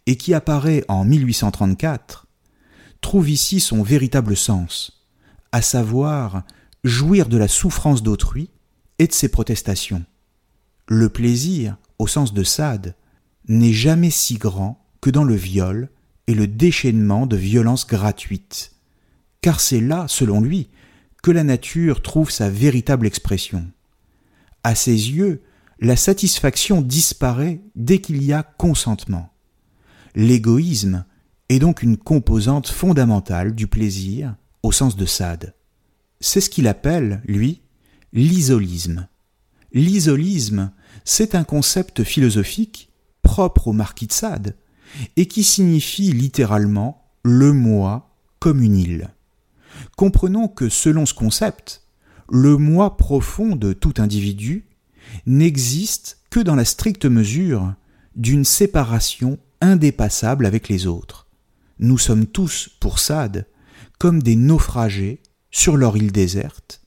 et 0.05 0.17
qui 0.17 0.33
apparaît 0.33 0.83
en 0.88 1.05
1834, 1.05 2.27
trouve 3.01 3.29
ici 3.29 3.60
son 3.60 3.83
véritable 3.83 4.36
sens, 4.36 5.05
à 5.51 5.62
savoir 5.62 6.43
jouir 6.83 7.27
de 7.27 7.38
la 7.38 7.48
souffrance 7.48 8.03
d'autrui 8.03 8.50
et 9.00 9.07
de 9.07 9.13
ses 9.13 9.29
protestations. 9.29 10.03
Le 10.88 11.10
plaisir, 11.10 11.77
au 12.00 12.07
sens 12.07 12.33
de 12.33 12.43
Sade, 12.43 12.95
n'est 13.48 13.74
jamais 13.74 14.10
si 14.10 14.36
grand 14.36 14.83
que 15.01 15.10
dans 15.10 15.24
le 15.24 15.36
viol 15.36 15.89
et 16.27 16.33
le 16.33 16.48
déchaînement 16.48 17.25
de 17.25 17.36
violences 17.36 17.88
gratuites, 17.88 18.72
car 19.41 19.60
c'est 19.60 19.81
là, 19.81 20.05
selon 20.07 20.39
lui, 20.39 20.69
que 21.22 21.31
la 21.31 21.43
nature 21.43 22.01
trouve 22.01 22.31
sa 22.31 22.50
véritable 22.50 23.07
expression. 23.07 23.67
À 24.63 24.75
ses 24.75 25.12
yeux, 25.12 25.41
la 25.79 25.95
satisfaction 25.95 26.81
disparaît 26.81 27.62
dès 27.75 28.00
qu'il 28.00 28.24
y 28.24 28.31
a 28.31 28.43
consentement. 28.43 29.32
L'égoïsme 30.15 31.05
est 31.50 31.60
donc 31.60 31.82
une 31.82 31.98
composante 31.98 32.67
fondamentale 32.67 33.55
du 33.55 33.67
plaisir 33.67 34.36
au 34.62 34.72
sens 34.72 34.96
de 34.96 35.05
Sade. 35.05 35.55
C'est 36.20 36.41
ce 36.41 36.50
qu'il 36.50 36.67
appelle, 36.67 37.22
lui, 37.25 37.62
l'isolisme. 38.13 39.08
L'isolisme, 39.74 40.72
c'est 41.03 41.36
un 41.36 41.43
concept 41.43 42.03
philosophique 42.03 42.91
propre 43.24 43.70
au 43.70 43.74
marquis 43.74 44.08
de 44.08 44.13
Sade 44.13 44.55
et 45.17 45.27
qui 45.27 45.43
signifie 45.43 46.12
littéralement 46.12 47.03
le 47.24 47.51
moi 47.51 48.15
comme 48.39 48.62
une 48.62 48.77
île. 48.77 49.10
Comprenons 49.98 50.48
que 50.48 50.70
selon 50.70 51.05
ce 51.05 51.13
concept, 51.13 51.84
le 52.29 52.58
moi 52.58 52.98
profond 52.98 53.55
de 53.55 53.74
tout 53.74 53.93
individu 53.98 54.65
n'existe 55.25 56.20
que 56.29 56.39
dans 56.39 56.55
la 56.55 56.65
stricte 56.65 57.05
mesure 57.05 57.74
d'une 58.15 58.46
séparation 58.46 59.39
indépassable 59.63 60.46
avec 60.46 60.70
les 60.70 60.86
autres. 60.86 61.27
Nous 61.79 61.98
sommes 61.98 62.27
tous, 62.27 62.70
pour 62.79 63.00
Sade, 63.00 63.48
comme 63.98 64.22
des 64.22 64.36
naufragés 64.36 65.22
sur 65.50 65.77
leur 65.77 65.96
île 65.98 66.12
déserte, 66.12 66.82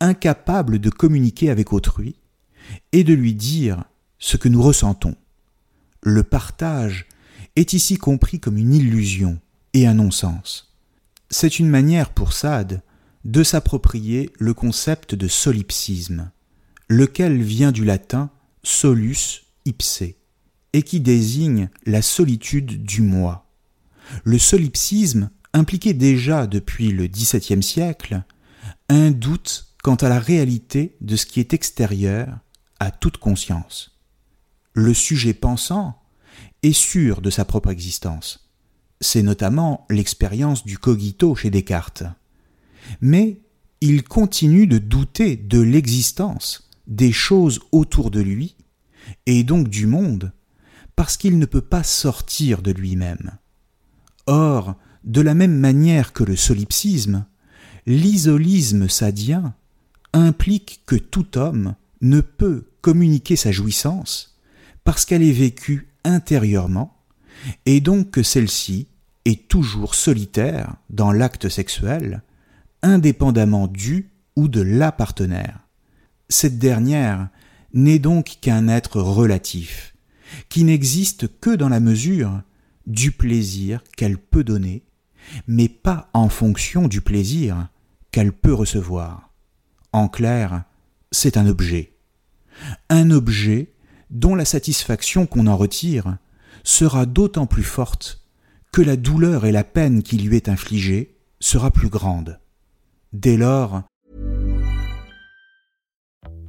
incapables 0.00 0.78
de 0.78 0.90
communiquer 0.90 1.50
avec 1.50 1.72
autrui 1.72 2.16
et 2.92 3.04
de 3.04 3.12
lui 3.12 3.34
dire 3.34 3.84
ce 4.18 4.36
que 4.36 4.48
nous 4.48 4.62
ressentons. 4.62 5.16
Le 6.02 6.22
partage 6.22 7.06
est 7.56 7.72
ici 7.72 7.96
compris 7.96 8.38
comme 8.40 8.58
une 8.58 8.74
illusion 8.74 9.40
et 9.72 9.86
un 9.86 9.94
non-sens. 9.94 10.74
C'est 11.30 11.58
une 11.58 11.68
manière 11.68 12.10
pour 12.10 12.32
Sade 12.32 12.82
de 13.24 13.42
s'approprier 13.42 14.30
le 14.38 14.54
concept 14.54 15.14
de 15.14 15.26
solipsisme, 15.26 16.30
lequel 16.88 17.42
vient 17.42 17.72
du 17.72 17.84
latin 17.84 18.30
solus 18.62 19.46
ipse, 19.64 20.04
et 20.74 20.82
qui 20.82 21.00
désigne 21.00 21.70
la 21.86 22.02
solitude 22.02 22.84
du 22.84 23.00
moi. 23.00 23.46
Le 24.24 24.38
solipsisme 24.38 25.30
impliquait 25.54 25.94
déjà 25.94 26.46
depuis 26.46 26.90
le 26.90 27.06
XVIIe 27.06 27.62
siècle 27.62 28.22
un 28.90 29.12
doute 29.12 29.68
quant 29.82 29.94
à 29.94 30.08
la 30.08 30.18
réalité 30.18 30.96
de 31.00 31.16
ce 31.16 31.26
qui 31.26 31.40
est 31.40 31.54
extérieur 31.54 32.38
à 32.80 32.90
toute 32.90 33.18
conscience. 33.18 33.98
Le 34.74 34.92
sujet 34.92 35.32
pensant 35.32 36.02
est 36.64 36.72
sûr 36.72 37.22
de 37.22 37.30
sa 37.30 37.44
propre 37.44 37.70
existence. 37.70 38.50
C'est 39.00 39.22
notamment 39.22 39.86
l'expérience 39.90 40.64
du 40.64 40.78
cogito 40.78 41.36
chez 41.36 41.50
Descartes. 41.50 42.02
Mais 43.00 43.40
il 43.80 44.02
continue 44.02 44.66
de 44.66 44.78
douter 44.78 45.36
de 45.36 45.60
l'existence 45.60 46.68
des 46.88 47.12
choses 47.12 47.60
autour 47.70 48.10
de 48.10 48.20
lui, 48.20 48.56
et 49.26 49.44
donc 49.44 49.68
du 49.68 49.86
monde, 49.86 50.32
parce 50.96 51.16
qu'il 51.16 51.38
ne 51.38 51.46
peut 51.46 51.60
pas 51.60 51.82
sortir 51.82 52.62
de 52.62 52.70
lui-même. 52.70 53.32
Or, 54.26 54.76
de 55.04 55.20
la 55.20 55.34
même 55.34 55.58
manière 55.58 56.12
que 56.12 56.24
le 56.24 56.36
solipsisme, 56.36 57.26
l'isolisme 57.86 58.88
sadien 58.88 59.54
implique 60.12 60.82
que 60.86 60.96
tout 60.96 61.36
homme 61.36 61.74
ne 62.00 62.20
peut 62.20 62.64
communiquer 62.80 63.36
sa 63.36 63.52
jouissance 63.52 64.38
parce 64.84 65.04
qu'elle 65.04 65.22
est 65.22 65.32
vécue 65.32 65.88
intérieurement, 66.04 66.94
et 67.66 67.80
donc 67.80 68.10
que 68.10 68.22
celle-ci 68.22 68.86
est 69.24 69.48
toujours 69.48 69.94
solitaire 69.94 70.76
dans 70.90 71.10
l'acte 71.10 71.48
sexuel, 71.48 72.22
indépendamment 72.82 73.66
du 73.66 74.10
ou 74.36 74.48
de 74.48 74.60
la 74.60 74.92
partenaire. 74.92 75.60
Cette 76.28 76.58
dernière 76.58 77.28
n'est 77.72 77.98
donc 77.98 78.36
qu'un 78.40 78.68
être 78.68 79.00
relatif, 79.00 79.93
qui 80.48 80.64
n'existe 80.64 81.38
que 81.40 81.54
dans 81.54 81.68
la 81.68 81.80
mesure 81.80 82.42
du 82.86 83.12
plaisir 83.12 83.82
qu'elle 83.96 84.18
peut 84.18 84.44
donner, 84.44 84.84
mais 85.46 85.68
pas 85.68 86.10
en 86.12 86.28
fonction 86.28 86.88
du 86.88 87.00
plaisir 87.00 87.68
qu'elle 88.10 88.32
peut 88.32 88.54
recevoir. 88.54 89.30
En 89.92 90.08
clair, 90.08 90.64
c'est 91.12 91.36
un 91.36 91.46
objet. 91.46 91.92
Un 92.88 93.10
objet 93.10 93.72
dont 94.10 94.34
la 94.34 94.44
satisfaction 94.44 95.26
qu'on 95.26 95.46
en 95.46 95.56
retire 95.56 96.18
sera 96.62 97.06
d'autant 97.06 97.46
plus 97.46 97.62
forte 97.62 98.24
que 98.72 98.82
la 98.82 98.96
douleur 98.96 99.46
et 99.46 99.52
la 99.52 99.64
peine 99.64 100.02
qui 100.02 100.18
lui 100.18 100.36
est 100.36 100.48
infligée 100.48 101.16
sera 101.40 101.70
plus 101.70 101.88
grande. 101.88 102.40
Dès 103.12 103.36
lors, 103.36 103.84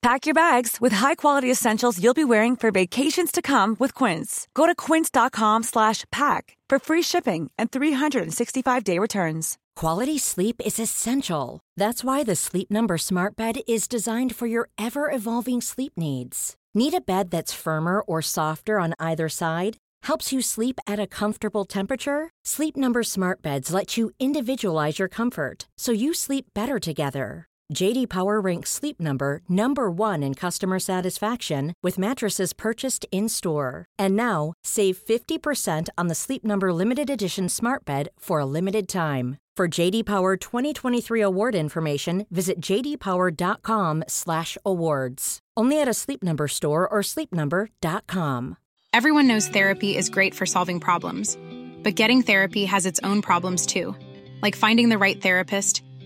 Pack 0.00 0.26
your 0.26 0.34
bags 0.34 0.80
with 0.80 0.92
high-quality 0.92 1.50
essentials 1.50 2.00
you'll 2.00 2.14
be 2.14 2.24
wearing 2.24 2.54
for 2.54 2.70
vacations 2.70 3.32
to 3.32 3.42
come 3.42 3.74
with 3.80 3.94
Quince. 3.94 4.46
Go 4.54 4.64
to 4.64 4.74
quince.com 4.74 5.64
slash 5.64 6.04
pack 6.12 6.56
for 6.68 6.78
free 6.78 7.02
shipping 7.02 7.50
and 7.58 7.72
365-day 7.72 8.98
returns. 8.98 9.58
Quality 9.74 10.16
sleep 10.16 10.60
is 10.64 10.78
essential. 10.78 11.60
That's 11.76 12.04
why 12.04 12.22
the 12.22 12.36
Sleep 12.36 12.70
Number 12.70 12.96
Smart 12.96 13.34
Bed 13.36 13.60
is 13.66 13.88
designed 13.88 14.36
for 14.36 14.46
your 14.46 14.68
ever 14.78 15.10
evolving 15.10 15.60
sleep 15.60 15.94
needs. 15.96 16.54
Need 16.74 16.94
a 16.94 17.00
bed 17.00 17.30
that's 17.30 17.52
firmer 17.52 18.00
or 18.00 18.22
softer 18.22 18.78
on 18.78 18.94
either 19.00 19.28
side? 19.28 19.76
Helps 20.04 20.32
you 20.32 20.40
sleep 20.40 20.78
at 20.86 21.00
a 21.00 21.08
comfortable 21.08 21.64
temperature? 21.64 22.30
Sleep 22.44 22.76
Number 22.76 23.02
Smart 23.02 23.42
Beds 23.42 23.72
let 23.72 23.96
you 23.96 24.12
individualize 24.20 25.00
your 25.00 25.08
comfort 25.08 25.66
so 25.76 25.90
you 25.90 26.14
sleep 26.14 26.46
better 26.54 26.78
together. 26.78 27.48
JD 27.72 28.08
Power 28.08 28.40
ranks 28.40 28.70
Sleep 28.70 29.00
Number 29.00 29.42
number 29.48 29.90
1 29.90 30.22
in 30.22 30.34
customer 30.34 30.78
satisfaction 30.78 31.74
with 31.82 31.98
mattresses 31.98 32.52
purchased 32.52 33.06
in-store. 33.12 33.86
And 33.98 34.14
now, 34.16 34.52
save 34.64 34.98
50% 34.98 35.88
on 35.96 36.08
the 36.08 36.14
Sleep 36.14 36.44
Number 36.44 36.72
limited 36.72 37.08
edition 37.10 37.48
Smart 37.48 37.84
Bed 37.84 38.08
for 38.18 38.40
a 38.40 38.46
limited 38.46 38.88
time. 38.88 39.36
For 39.56 39.68
JD 39.68 40.06
Power 40.06 40.36
2023 40.36 41.20
award 41.20 41.54
information, 41.56 42.26
visit 42.30 42.60
jdpower.com/awards. 42.60 45.38
Only 45.56 45.80
at 45.80 45.88
a 45.88 45.94
Sleep 45.94 46.22
Number 46.22 46.48
store 46.48 46.88
or 46.88 47.00
sleepnumber.com. 47.00 48.56
Everyone 48.92 49.26
knows 49.26 49.48
therapy 49.48 49.96
is 49.96 50.08
great 50.08 50.34
for 50.34 50.46
solving 50.46 50.78
problems, 50.80 51.36
but 51.82 51.96
getting 51.96 52.22
therapy 52.22 52.66
has 52.66 52.86
its 52.86 53.00
own 53.02 53.20
problems 53.20 53.66
too, 53.66 53.96
like 54.42 54.56
finding 54.56 54.90
the 54.90 54.98
right 54.98 55.20
therapist, 55.20 55.82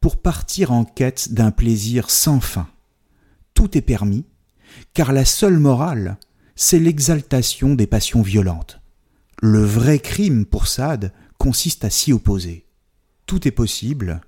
pour 0.00 0.20
partir 0.20 0.72
en 0.72 0.84
quête 0.84 1.32
d'un 1.32 1.50
plaisir 1.50 2.10
sans 2.10 2.40
fin. 2.40 2.68
Tout 3.54 3.76
est 3.76 3.82
permis, 3.82 4.24
car 4.94 5.12
la 5.12 5.24
seule 5.24 5.58
morale, 5.58 6.18
c'est 6.56 6.78
l'exaltation 6.78 7.74
des 7.74 7.86
passions 7.86 8.22
violentes. 8.22 8.80
Le 9.42 9.62
vrai 9.62 9.98
crime 9.98 10.44
pour 10.46 10.66
Sade 10.66 11.12
consiste 11.38 11.84
à 11.84 11.90
s'y 11.90 12.12
opposer. 12.12 12.66
Tout 13.26 13.46
est 13.46 13.52
possible, 13.52 14.20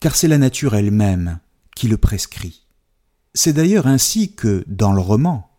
car 0.00 0.14
c'est 0.16 0.28
la 0.28 0.38
nature 0.38 0.74
elle-même 0.74 1.38
qui 1.74 1.88
le 1.88 1.96
prescrit. 1.96 2.66
C'est 3.34 3.52
d'ailleurs 3.52 3.86
ainsi 3.86 4.32
que, 4.34 4.64
dans 4.66 4.92
le 4.92 5.00
roman, 5.00 5.50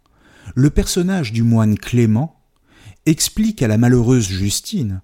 le 0.55 0.69
personnage 0.69 1.31
du 1.31 1.43
moine 1.43 1.77
Clément 1.77 2.39
explique 3.05 3.61
à 3.61 3.67
la 3.67 3.77
malheureuse 3.77 4.27
Justine 4.27 5.01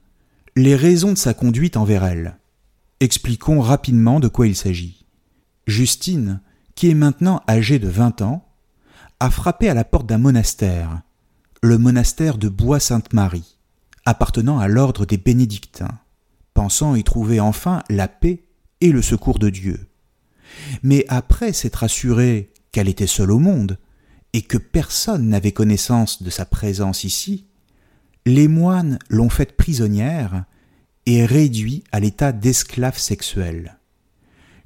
les 0.55 0.75
raisons 0.75 1.13
de 1.13 1.17
sa 1.17 1.33
conduite 1.33 1.77
envers 1.77 2.03
elle. 2.03 2.37
Expliquons 3.03 3.59
rapidement 3.59 4.21
de 4.21 4.29
quoi 4.29 4.47
il 4.47 4.55
s'agit. 4.55 5.05
Justine, 5.67 6.39
qui 6.73 6.89
est 6.89 6.93
maintenant 6.93 7.41
âgée 7.49 7.77
de 7.77 7.89
vingt 7.89 8.21
ans, 8.21 8.47
a 9.19 9.29
frappé 9.29 9.67
à 9.67 9.73
la 9.73 9.83
porte 9.83 10.07
d'un 10.07 10.17
monastère, 10.17 11.01
le 11.61 11.77
monastère 11.77 12.37
de 12.37 12.47
Bois-Sainte-Marie, 12.47 13.57
appartenant 14.05 14.57
à 14.57 14.69
l'ordre 14.69 15.05
des 15.05 15.17
bénédictins, 15.17 15.99
pensant 16.53 16.95
y 16.95 17.03
trouver 17.03 17.41
enfin 17.41 17.83
la 17.89 18.07
paix 18.07 18.45
et 18.79 18.93
le 18.93 19.01
secours 19.01 19.37
de 19.37 19.49
Dieu. 19.49 19.85
Mais 20.81 21.03
après 21.09 21.51
s'être 21.51 21.83
assurée 21.83 22.53
qu'elle 22.71 22.87
était 22.87 23.05
seule 23.05 23.31
au 23.31 23.39
monde, 23.39 23.79
et 24.31 24.43
que 24.43 24.57
personne 24.57 25.27
n'avait 25.27 25.51
connaissance 25.51 26.23
de 26.23 26.29
sa 26.29 26.45
présence 26.45 27.03
ici, 27.03 27.47
les 28.25 28.47
moines 28.47 28.97
l'ont 29.09 29.27
faite 29.29 29.57
prisonnière 29.57 30.45
et 31.05 31.25
réduit 31.25 31.83
à 31.91 31.99
l'état 31.99 32.31
d'esclave 32.31 32.97
sexuelle. 32.97 33.77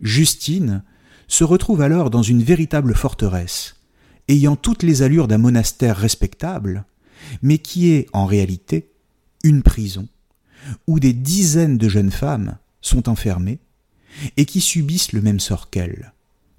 Justine 0.01 0.83
se 1.27 1.43
retrouve 1.43 1.81
alors 1.81 2.09
dans 2.09 2.21
une 2.21 2.43
véritable 2.43 2.95
forteresse, 2.95 3.75
ayant 4.27 4.55
toutes 4.55 4.83
les 4.83 5.01
allures 5.01 5.27
d'un 5.27 5.37
monastère 5.37 5.97
respectable, 5.97 6.85
mais 7.41 7.57
qui 7.57 7.91
est 7.91 8.07
en 8.13 8.25
réalité 8.25 8.91
une 9.43 9.63
prison, 9.63 10.07
où 10.85 10.99
des 10.99 11.13
dizaines 11.13 11.77
de 11.77 11.89
jeunes 11.89 12.11
femmes 12.11 12.57
sont 12.81 13.09
enfermées 13.09 13.59
et 14.35 14.45
qui 14.45 14.61
subissent 14.61 15.13
le 15.13 15.21
même 15.21 15.39
sort 15.39 15.69
qu'elles, 15.69 16.13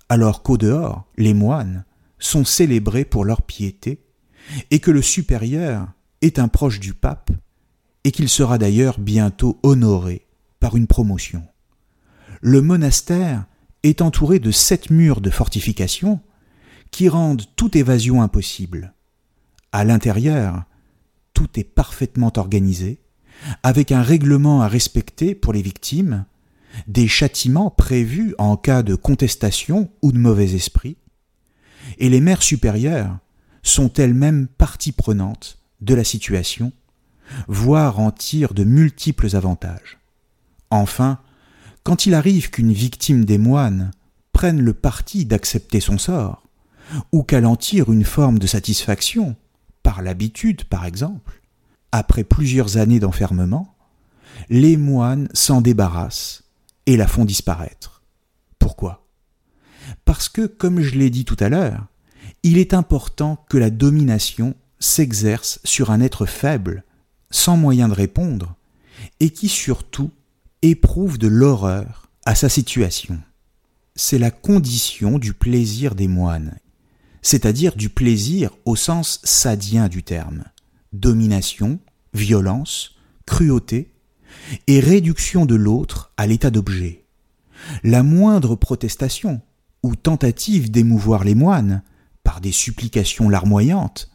alors 0.09 0.43
qu'au 0.43 0.57
dehors, 0.57 1.07
les 1.17 1.35
moines 1.35 1.85
sont 2.19 2.45
célébrés 2.45 3.05
pour 3.05 3.25
leur 3.25 3.43
piété, 3.43 4.01
et 4.71 4.79
que 4.79 4.91
le 4.91 5.03
supérieur 5.03 5.89
est 6.23 6.39
un 6.39 6.49
proche 6.49 6.81
du 6.81 6.95
pape, 6.95 7.31
et 8.05 8.11
qu'il 8.11 8.29
sera 8.29 8.59
d'ailleurs 8.59 8.99
bientôt 8.99 9.59
honoré 9.63 10.27
par 10.61 10.77
une 10.77 10.87
promotion. 10.87 11.43
Le 12.41 12.63
monastère 12.63 13.45
est 13.83 14.03
entouré 14.03 14.39
de 14.39 14.51
sept 14.51 14.91
murs 14.91 15.21
de 15.21 15.31
fortification 15.31 16.21
qui 16.91 17.09
rendent 17.09 17.45
toute 17.57 17.77
évasion 17.77 18.23
impossible. 18.23 18.95
À 19.73 19.85
l'intérieur, 19.85 20.65
tout 21.35 21.49
est 21.57 21.65
parfaitement 21.65 22.33
organisé, 22.37 23.01
avec 23.63 23.93
un 23.93 24.03
règlement 24.03 24.63
à 24.63 24.69
respecter 24.69 25.35
pour 25.35 25.53
les 25.53 25.63
victimes, 25.63 26.25
des 26.87 27.09
châtiments 27.09 27.71
prévus 27.71 28.35
en 28.39 28.57
cas 28.57 28.83
de 28.83 28.95
contestation 28.95 29.91
ou 30.03 30.13
de 30.13 30.19
mauvais 30.19 30.55
esprit, 30.55 30.97
et 31.99 32.09
les 32.09 32.21
mères 32.21 32.43
supérieures 32.43 33.19
sont 33.63 33.93
elles-mêmes 33.95 34.47
partie 34.47 34.93
prenante 34.93 35.59
de 35.81 35.95
la 35.95 36.05
situation, 36.05 36.73
voire 37.47 37.99
en 37.99 38.11
tirent 38.11 38.55
de 38.55 38.65
multiples 38.65 39.35
avantages. 39.37 39.99
Enfin, 40.71 41.19
quand 41.83 42.07
il 42.07 42.15
arrive 42.15 42.51
qu'une 42.51 42.73
victime 42.73 43.25
des 43.25 43.39
moines 43.39 43.93
prenne 44.33 44.61
le 44.61 44.75
parti 44.75 45.25
d'accepter 45.25 45.81
son 45.81 45.99
sort, 45.99 46.43
ou 47.13 47.23
qu'elle 47.23 47.47
en 47.47 47.57
tire 47.57 47.93
une 47.93 48.05
forme 48.05 48.39
de 48.39 48.47
satisfaction, 48.47 49.37
par 49.83 50.03
l'habitude 50.03 50.65
par 50.65 50.85
exemple, 50.85 51.43
après 51.93 52.25
plusieurs 52.25 52.77
années 52.77 53.01
d'enfermement, 53.01 53.75
les 54.51 54.77
moines 54.77 55.29
s'en 55.33 55.61
débarrassent 55.61 56.45
et 56.87 56.97
la 56.97 57.07
font 57.07 57.25
disparaître. 57.25 58.03
Pourquoi? 58.59 59.07
Parce 60.05 60.29
que, 60.29 60.47
comme 60.47 60.81
je 60.81 60.95
l'ai 60.95 61.11
dit 61.11 61.25
tout 61.25 61.37
à 61.41 61.49
l'heure, 61.49 61.87
il 62.43 62.59
est 62.59 62.75
important 62.75 63.45
que 63.49 63.59
la 63.59 63.71
domination 63.71 64.55
s'exerce 64.79 65.61
sur 65.65 65.91
un 65.91 66.01
être 66.01 66.27
faible, 66.27 66.85
sans 67.31 67.57
moyen 67.57 67.89
de 67.89 67.95
répondre, 67.95 68.55
et 69.21 69.31
qui 69.31 69.49
surtout 69.49 70.11
éprouve 70.63 71.19
de 71.19 71.29
l'horreur 71.29 72.11
à 72.25 72.35
sa 72.35 72.49
situation. 72.49 73.19
C'est 73.95 74.19
la 74.19 74.31
condition 74.31 75.19
du 75.19 75.33
plaisir 75.33 75.95
des 75.95 76.09
moines, 76.09 76.59
c'est-à-dire 77.23 77.75
du 77.77 77.89
plaisir 77.89 78.53
au 78.65 78.77
sens 78.77 79.21
sadien 79.25 79.89
du 79.89 80.03
terme. 80.03 80.45
Domination, 80.93 81.79
violence, 82.15 82.97
cruauté, 83.27 83.93
et 84.67 84.81
réduction 84.81 85.47
de 85.47 85.55
l'autre 85.55 86.13
à 86.17 86.27
l'état 86.27 86.51
d'objet. 86.51 87.05
La 87.83 88.03
moindre 88.03 88.55
protestation 88.57 89.41
ou 89.83 89.97
tentative 89.97 90.71
d'émouvoir 90.71 91.25
les 91.25 91.35
moines 91.35 91.83
par 92.23 92.41
des 92.41 92.53
supplications 92.53 93.29
larmoyantes 93.29 94.11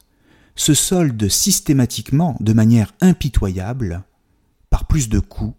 se 0.55 0.73
solde 0.73 1.27
systématiquement 1.29 2.37
de 2.39 2.53
manière 2.53 2.93
impitoyable 3.01 4.03
par 4.69 4.87
plus 4.87 5.09
de 5.09 5.19
coups 5.19 5.55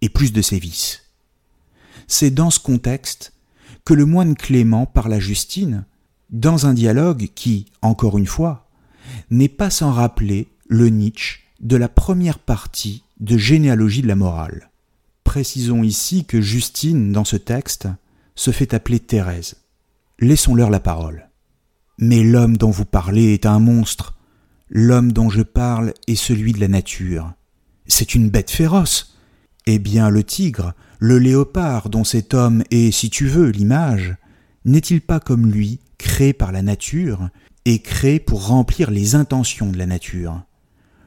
et 0.00 0.08
plus 0.08 0.32
de 0.32 0.42
sévices. 0.42 1.02
C'est 2.06 2.30
dans 2.30 2.50
ce 2.50 2.60
contexte 2.60 3.32
que 3.84 3.94
le 3.94 4.06
moine 4.06 4.34
Clément 4.34 4.86
parle 4.86 5.14
à 5.14 5.20
Justine 5.20 5.84
dans 6.30 6.66
un 6.66 6.74
dialogue 6.74 7.28
qui, 7.34 7.66
encore 7.82 8.18
une 8.18 8.26
fois, 8.26 8.68
n'est 9.30 9.48
pas 9.48 9.70
sans 9.70 9.92
rappeler 9.92 10.48
le 10.68 10.88
Nietzsche 10.88 11.40
de 11.60 11.76
la 11.76 11.88
première 11.88 12.38
partie 12.38 13.04
de 13.18 13.36
généalogie 13.36 14.02
de 14.02 14.08
la 14.08 14.16
morale. 14.16 14.70
Précisons 15.24 15.82
ici 15.82 16.24
que 16.24 16.40
Justine, 16.40 17.12
dans 17.12 17.24
ce 17.24 17.36
texte, 17.36 17.88
se 18.34 18.50
fait 18.50 18.74
appeler 18.74 19.00
Thérèse. 19.00 19.56
Laissons-leur 20.18 20.70
la 20.70 20.80
parole. 20.80 21.28
Mais 21.98 22.22
l'homme 22.22 22.56
dont 22.56 22.70
vous 22.70 22.84
parlez 22.84 23.34
est 23.34 23.46
un 23.46 23.58
monstre. 23.58 24.14
L'homme 24.72 25.10
dont 25.10 25.28
je 25.28 25.42
parle 25.42 25.94
est 26.06 26.14
celui 26.14 26.52
de 26.52 26.60
la 26.60 26.68
nature. 26.68 27.32
C'est 27.88 28.14
une 28.14 28.30
bête 28.30 28.52
féroce. 28.52 29.18
Eh 29.66 29.80
bien, 29.80 30.10
le 30.10 30.22
tigre, 30.22 30.74
le 31.00 31.18
léopard 31.18 31.90
dont 31.90 32.04
cet 32.04 32.34
homme 32.34 32.62
est, 32.70 32.92
si 32.92 33.10
tu 33.10 33.26
veux, 33.26 33.50
l'image, 33.50 34.16
n'est-il 34.64 35.00
pas 35.00 35.18
comme 35.18 35.50
lui, 35.50 35.80
créé 35.98 36.32
par 36.32 36.52
la 36.52 36.62
nature, 36.62 37.30
et 37.64 37.80
créé 37.80 38.20
pour 38.20 38.46
remplir 38.46 38.92
les 38.92 39.16
intentions 39.16 39.70
de 39.70 39.76
la 39.76 39.86
nature? 39.86 40.44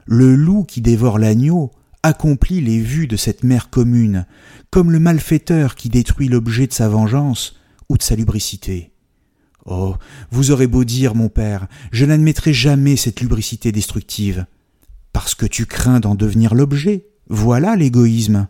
Le 0.04 0.36
loup 0.36 0.64
qui 0.64 0.82
dévore 0.82 1.18
l'agneau 1.18 1.70
accomplit 2.02 2.60
les 2.60 2.80
vues 2.80 3.06
de 3.06 3.16
cette 3.16 3.44
mère 3.44 3.70
commune, 3.70 4.26
comme 4.70 4.92
le 4.92 5.00
malfaiteur 5.00 5.74
qui 5.74 5.88
détruit 5.88 6.28
l'objet 6.28 6.66
de 6.66 6.74
sa 6.74 6.90
vengeance 6.90 7.56
ou 7.88 7.96
de 7.96 8.02
sa 8.02 8.14
lubricité. 8.14 8.93
Oh. 9.66 9.94
Vous 10.30 10.50
aurez 10.50 10.66
beau 10.66 10.84
dire, 10.84 11.14
mon 11.14 11.28
père, 11.28 11.66
je 11.90 12.04
n'admettrai 12.04 12.52
jamais 12.52 12.96
cette 12.96 13.20
lubricité 13.20 13.72
destructive. 13.72 14.46
Parce 15.12 15.34
que 15.34 15.46
tu 15.46 15.66
crains 15.66 16.00
d'en 16.00 16.14
devenir 16.14 16.54
l'objet. 16.54 17.06
Voilà 17.28 17.76
l'égoïsme. 17.76 18.48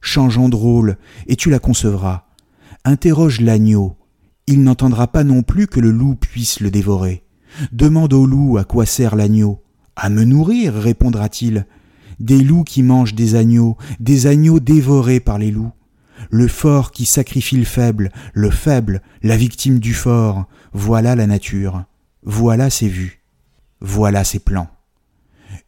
Changeons 0.00 0.48
de 0.48 0.56
rôle, 0.56 0.96
et 1.26 1.36
tu 1.36 1.50
la 1.50 1.58
concevras. 1.58 2.26
Interroge 2.84 3.40
l'agneau. 3.40 3.96
Il 4.46 4.62
n'entendra 4.62 5.08
pas 5.08 5.24
non 5.24 5.42
plus 5.42 5.66
que 5.66 5.80
le 5.80 5.90
loup 5.90 6.14
puisse 6.14 6.60
le 6.60 6.70
dévorer. 6.70 7.24
Demande 7.72 8.12
au 8.12 8.26
loup 8.26 8.58
à 8.58 8.64
quoi 8.64 8.86
sert 8.86 9.16
l'agneau. 9.16 9.62
À 9.96 10.08
me 10.08 10.24
nourrir, 10.24 10.74
répondra-t-il 10.74 11.66
des 12.20 12.38
loups 12.38 12.64
qui 12.64 12.82
mangent 12.82 13.14
des 13.14 13.34
agneaux, 13.34 13.76
des 13.98 14.26
agneaux 14.26 14.60
dévorés 14.60 15.20
par 15.20 15.38
les 15.38 15.50
loups. 15.50 15.72
Le 16.28 16.48
fort 16.48 16.92
qui 16.92 17.06
sacrifie 17.06 17.56
le 17.56 17.64
faible, 17.64 18.10
le 18.34 18.50
faible, 18.50 19.02
la 19.22 19.36
victime 19.36 19.78
du 19.78 19.94
fort, 19.94 20.46
voilà 20.72 21.14
la 21.14 21.26
nature, 21.26 21.84
voilà 22.22 22.70
ses 22.70 22.88
vues, 22.88 23.22
voilà 23.80 24.24
ses 24.24 24.38
plans. 24.38 24.68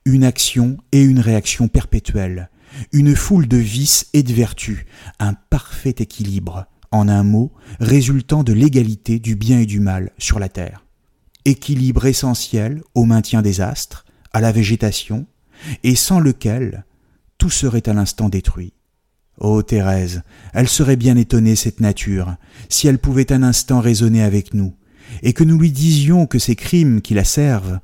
Une 0.05 0.25
action 0.25 0.77
et 0.93 1.03
une 1.03 1.21
réaction 1.21 1.69
perpétuelle, 1.69 2.51
une 2.93 3.15
foule 3.15 3.49
de 3.49 3.57
vices 3.57 4.09
et 4.12 4.23
de 4.23 4.33
vertus, 4.33 4.85
un 5.19 5.35
parfait 5.35 5.95
équilibre, 5.99 6.67
en 6.91 7.09
un 7.09 7.23
mot, 7.23 7.53
résultant 7.81 8.45
de 8.45 8.53
l'égalité 8.53 9.19
du 9.19 9.37
bien 9.37 9.61
et 9.61 9.67
du 9.67 9.81
mal 9.81 10.11
sur 10.19 10.38
la 10.38 10.49
terre. 10.49 10.85
Équilibre 11.45 12.07
essentiel 12.07 12.83
au 12.95 13.05
maintien 13.05 13.43
des 13.43 13.61
astres, 13.61 14.05
à 14.33 14.41
la 14.41 14.53
végétation, 14.53 15.27
et 15.83 15.95
sans 15.95 16.21
lequel 16.21 16.85
tout 17.38 17.51
serait 17.51 17.88
à 17.88 17.93
l'instant 17.93 18.29
détruit. 18.29 18.73
Ô 19.42 19.61
Thérèse, 19.61 20.22
elle 20.55 20.68
serait 20.68 20.94
bien 20.94 21.16
étonnée, 21.16 21.57
cette 21.57 21.81
nature, 21.81 22.37
si 22.68 22.87
elle 22.87 23.00
pouvait 23.00 23.33
un 23.33 23.42
instant 23.42 23.81
raisonner 23.81 24.22
avec 24.22 24.55
nous, 24.55 24.72
et 25.24 25.33
que 25.33 25.42
nous 25.42 25.59
lui 25.59 25.72
disions 25.72 26.26
que 26.26 26.38
ces 26.38 26.55
crimes 26.55 27.00
qui 27.00 27.12
la 27.14 27.24
servent, 27.24 27.81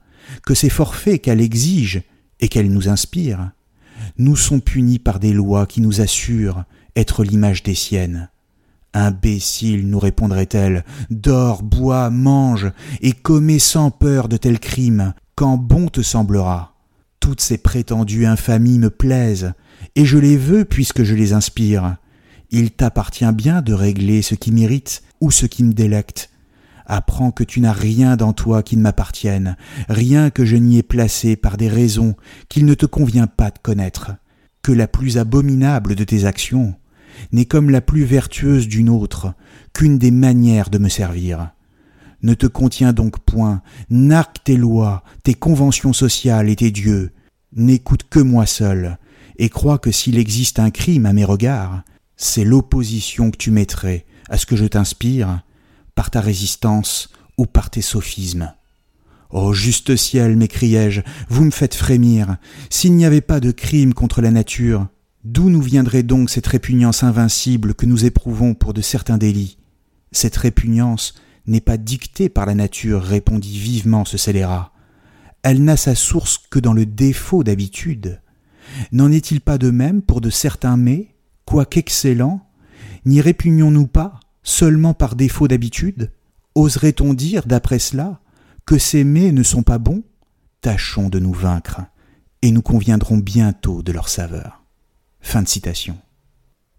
que 0.47 0.55
ces 0.55 0.69
forfaits 0.71 1.21
qu'elle 1.21 1.41
exige 1.41 2.03
et 2.39 2.47
qu'elle 2.47 2.71
nous 2.71 2.89
inspire, 2.89 3.51
nous 4.19 4.37
sont 4.37 4.61
punis 4.61 5.01
par 5.01 5.19
des 5.19 5.33
lois 5.33 5.67
qui 5.67 5.81
nous 5.81 6.01
assurent 6.01 6.63
être 6.95 7.25
l'image 7.25 7.65
des 7.65 7.75
siennes. 7.75 8.31
Imbécile, 8.95 9.89
nous 9.89 9.99
répondrait-elle, 9.99 10.85
dors, 11.11 11.65
bois, 11.65 12.09
mange, 12.09 12.71
et 13.01 13.13
commets 13.13 13.59
sans 13.59 13.91
peur 13.91 14.29
de 14.29 14.37
tels 14.37 14.61
crimes, 14.61 15.13
quand 15.35 15.57
bon 15.57 15.89
te 15.89 16.03
semblera. 16.03 16.77
Toutes 17.19 17.41
ces 17.41 17.59
prétendues 17.59 18.27
infamies 18.27 18.79
me 18.79 18.91
plaisent, 18.91 19.55
et 19.97 20.05
je 20.05 20.19
les 20.19 20.37
veux 20.37 20.65
puisque 20.65 21.03
je 21.03 21.15
les 21.15 21.33
inspire. 21.33 21.97
Il 22.51 22.71
t'appartient 22.71 23.33
bien 23.33 23.63
de 23.63 23.73
régler 23.73 24.23
ce 24.23 24.35
qui 24.35 24.53
m'irrite 24.53 25.03
ou 25.21 25.31
ce 25.31 25.47
qui 25.47 25.65
me 25.65 25.73
délecte. 25.73 26.31
Apprends 26.87 27.31
que 27.31 27.45
tu 27.45 27.61
n'as 27.61 27.73
rien 27.73 28.17
dans 28.17 28.33
toi 28.33 28.63
qui 28.63 28.77
ne 28.79 28.83
m'appartienne, 28.83 29.57
rien 29.91 30.31
que 30.31 30.47
je 30.47 30.57
n'y 30.57 30.79
ai 30.79 30.83
placé 30.83 31.37
par 31.37 31.59
des 31.59 31.69
raisons 31.69 32.17
qu'il 32.49 32.65
ne 32.65 32.73
te 32.73 32.87
convient 32.87 33.27
pas 33.27 33.51
de 33.51 33.59
connaître, 33.63 34.13
que 34.63 34.73
la 34.73 34.89
plus 34.89 35.19
abominable 35.19 35.95
de 35.95 36.05
tes 36.05 36.25
actions 36.25 36.75
n'est 37.33 37.45
comme 37.45 37.69
la 37.69 37.81
plus 37.81 38.05
vertueuse 38.05 38.69
d'une 38.69 38.89
autre, 38.89 39.35
qu'une 39.75 39.99
des 39.99 40.11
manières 40.11 40.71
de 40.71 40.79
me 40.79 40.89
servir. 40.89 41.51
Ne 42.23 42.35
te 42.35 42.47
contiens 42.47 42.93
donc 42.93 43.19
point, 43.21 43.63
n'arque 43.91 44.43
tes 44.45 44.57
lois, 44.57 45.05
tes 45.25 45.35
conventions 45.35 45.93
sociales 45.93 46.49
et 46.49 46.57
tes 46.57 46.71
dieux, 46.71 47.13
n'écoute 47.55 48.05
que 48.09 48.21
moi 48.21 48.47
seul, 48.47 48.99
et 49.39 49.49
crois 49.49 49.79
que 49.79 49.93
s'il 49.93 50.19
existe 50.19 50.59
un 50.59 50.71
crime 50.71 51.07
à 51.07 51.13
mes 51.13 51.25
regards, 51.25 51.83
c'est 52.17 52.45
l'opposition 52.45 53.31
que 53.31 53.37
tu 53.37 53.51
mettrais 53.51 54.05
à 54.29 54.37
ce 54.37 54.47
que 54.47 54.57
je 54.57 54.67
t'inspire, 54.67 55.43
par 55.95 56.11
ta 56.11 56.21
résistance 56.21 57.11
ou 57.39 57.47
par 57.47 57.71
tes 57.71 57.83
sophismes. 57.83 58.53
Ô 59.31 59.53
juste 59.53 59.97
ciel, 59.97 60.37
m'écriai-je, 60.37 61.03
vous 61.29 61.45
me 61.45 61.51
faites 61.51 61.75
frémir. 61.75 62.37
S'il 62.71 62.95
n'y 62.95 63.05
avait 63.05 63.21
pas 63.21 63.41
de 63.41 63.51
crime 63.51 63.95
contre 63.95 64.21
la 64.23 64.31
nature, 64.31 64.89
d'où 65.25 65.51
nous 65.51 65.61
viendrait 65.63 66.03
donc 66.03 66.31
cette 66.31 66.47
répugnance 66.47 67.03
invincible 67.03 67.75
que 67.75 67.87
nous 67.87 68.05
éprouvons 68.05 68.55
pour 68.55 68.75
de 68.75 68.81
certains 68.81 69.19
délits? 69.19 69.59
Cette 70.13 70.37
répugnance 70.37 71.15
n'est 71.47 71.61
pas 71.61 71.77
dictée 71.77 72.29
par 72.29 72.47
la 72.47 72.55
nature, 72.55 73.03
répondit 73.03 73.59
vivement 73.59 74.05
ce 74.05 74.17
scélérat. 74.17 74.73
Elle 75.43 75.63
n'a 75.63 75.77
sa 75.77 75.95
source 75.95 76.39
que 76.51 76.59
dans 76.59 76.73
le 76.73 76.87
défaut 76.87 77.45
d'habitude. 77.45 78.21
N'en 78.93 79.11
est-il 79.11 79.41
pas 79.41 79.59
de 79.59 79.71
même 79.71 80.03
pour 80.03 80.21
de 80.21 80.31
certains 80.31 80.77
mets, 80.77 81.15
quoiqu'excellents 81.45 82.47
N'y 83.05 83.21
répugnons-nous 83.21 83.87
pas 83.87 84.21
seulement 84.43 84.95
par 84.95 85.15
défaut 85.15 85.49
d'habitude? 85.49 86.13
Oserait-on 86.55 87.15
dire, 87.15 87.47
d'après 87.47 87.79
cela, 87.79 88.21
que 88.67 88.79
ces 88.79 89.05
mets 89.05 89.33
ne 89.33 89.43
sont 89.43 89.63
pas 89.63 89.79
bons? 89.79 90.03
Tâchons 90.61 91.09
de 91.09 91.19
nous 91.19 91.33
vaincre, 91.33 91.83
et 92.43 92.51
nous 92.51 92.63
conviendrons 92.63 93.19
bientôt 93.19 93.83
de 93.83 93.93
leur 93.93 94.09
saveur. 94.09 94.65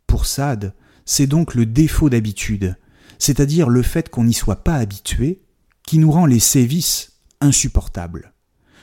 Pour 0.07 0.25
Sade, 0.25 0.73
c'est 1.05 1.27
donc 1.27 1.55
le 1.55 1.65
défaut 1.65 2.09
d'habitude, 2.09 2.77
c'est-à-dire 3.17 3.69
le 3.69 3.81
fait 3.81 4.09
qu'on 4.09 4.23
n'y 4.23 4.33
soit 4.33 4.63
pas 4.63 4.75
habitué, 4.75 5.41
qui 5.83 5.97
nous 5.97 6.11
rend 6.11 6.25
les 6.25 6.39
sévices 6.39 7.13
insupportables. 7.41 8.33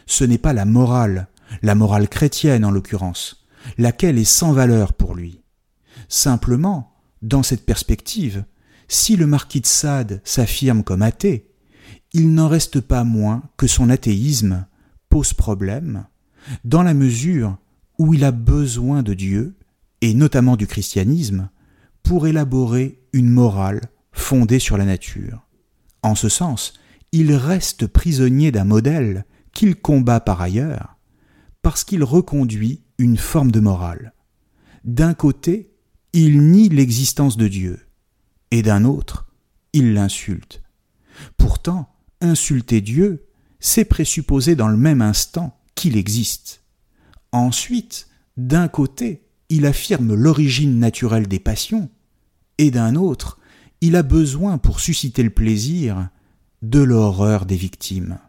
Ce 0.06 0.24
n'est 0.24 0.38
pas 0.38 0.52
la 0.52 0.64
morale, 0.64 1.28
la 1.62 1.74
morale 1.74 2.08
chrétienne 2.08 2.64
en 2.64 2.70
l'occurrence, 2.70 3.46
laquelle 3.78 4.18
est 4.18 4.24
sans 4.24 4.52
valeur 4.52 4.92
pour 4.92 5.14
lui? 5.14 5.42
Simplement, 6.08 6.94
dans 7.22 7.42
cette 7.42 7.66
perspective, 7.66 8.44
si 8.88 9.16
le 9.16 9.26
marquis 9.26 9.60
de 9.60 9.66
Sade 9.66 10.20
s'affirme 10.24 10.82
comme 10.82 11.02
athée, 11.02 11.50
il 12.12 12.32
n'en 12.32 12.48
reste 12.48 12.80
pas 12.80 13.04
moins 13.04 13.42
que 13.56 13.66
son 13.66 13.90
athéisme 13.90 14.66
pose 15.08 15.32
problème, 15.32 16.06
dans 16.64 16.82
la 16.82 16.94
mesure 16.94 17.58
où 17.98 18.14
il 18.14 18.24
a 18.24 18.30
besoin 18.30 19.02
de 19.02 19.14
Dieu, 19.14 19.56
et 20.00 20.14
notamment 20.14 20.56
du 20.56 20.66
christianisme, 20.66 21.48
pour 22.02 22.26
élaborer 22.26 23.00
une 23.12 23.30
morale 23.30 23.80
fondée 24.12 24.58
sur 24.58 24.76
la 24.76 24.84
nature. 24.84 25.46
En 26.02 26.14
ce 26.14 26.28
sens, 26.28 26.74
il 27.12 27.34
reste 27.34 27.86
prisonnier 27.86 28.52
d'un 28.52 28.64
modèle 28.64 29.24
qu'il 29.52 29.74
combat 29.76 30.20
par 30.20 30.40
ailleurs, 30.40 30.95
parce 31.66 31.82
qu'il 31.82 32.04
reconduit 32.04 32.84
une 32.96 33.16
forme 33.16 33.50
de 33.50 33.58
morale. 33.58 34.14
D'un 34.84 35.14
côté, 35.14 35.74
il 36.12 36.40
nie 36.52 36.68
l'existence 36.68 37.36
de 37.36 37.48
Dieu, 37.48 37.80
et 38.52 38.62
d'un 38.62 38.84
autre, 38.84 39.26
il 39.72 39.92
l'insulte. 39.92 40.62
Pourtant, 41.36 41.92
insulter 42.20 42.80
Dieu, 42.80 43.26
c'est 43.58 43.84
présupposer 43.84 44.54
dans 44.54 44.68
le 44.68 44.76
même 44.76 45.02
instant 45.02 45.58
qu'il 45.74 45.96
existe. 45.96 46.62
Ensuite, 47.32 48.10
d'un 48.36 48.68
côté, 48.68 49.26
il 49.48 49.66
affirme 49.66 50.14
l'origine 50.14 50.78
naturelle 50.78 51.26
des 51.26 51.40
passions, 51.40 51.90
et 52.58 52.70
d'un 52.70 52.94
autre, 52.94 53.40
il 53.80 53.96
a 53.96 54.04
besoin 54.04 54.58
pour 54.58 54.78
susciter 54.78 55.24
le 55.24 55.30
plaisir 55.30 56.10
de 56.62 56.78
l'horreur 56.78 57.44
des 57.44 57.56
victimes. 57.56 58.20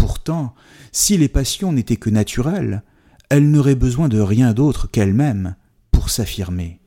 Pourtant, 0.00 0.54
si 0.92 1.18
les 1.18 1.28
passions 1.28 1.74
n'étaient 1.74 1.98
que 1.98 2.08
naturelles, 2.08 2.84
elles 3.28 3.50
n'auraient 3.50 3.74
besoin 3.74 4.08
de 4.08 4.18
rien 4.18 4.54
d'autre 4.54 4.90
qu'elles-mêmes 4.90 5.56
pour 5.90 6.08
s'affirmer. 6.08 6.80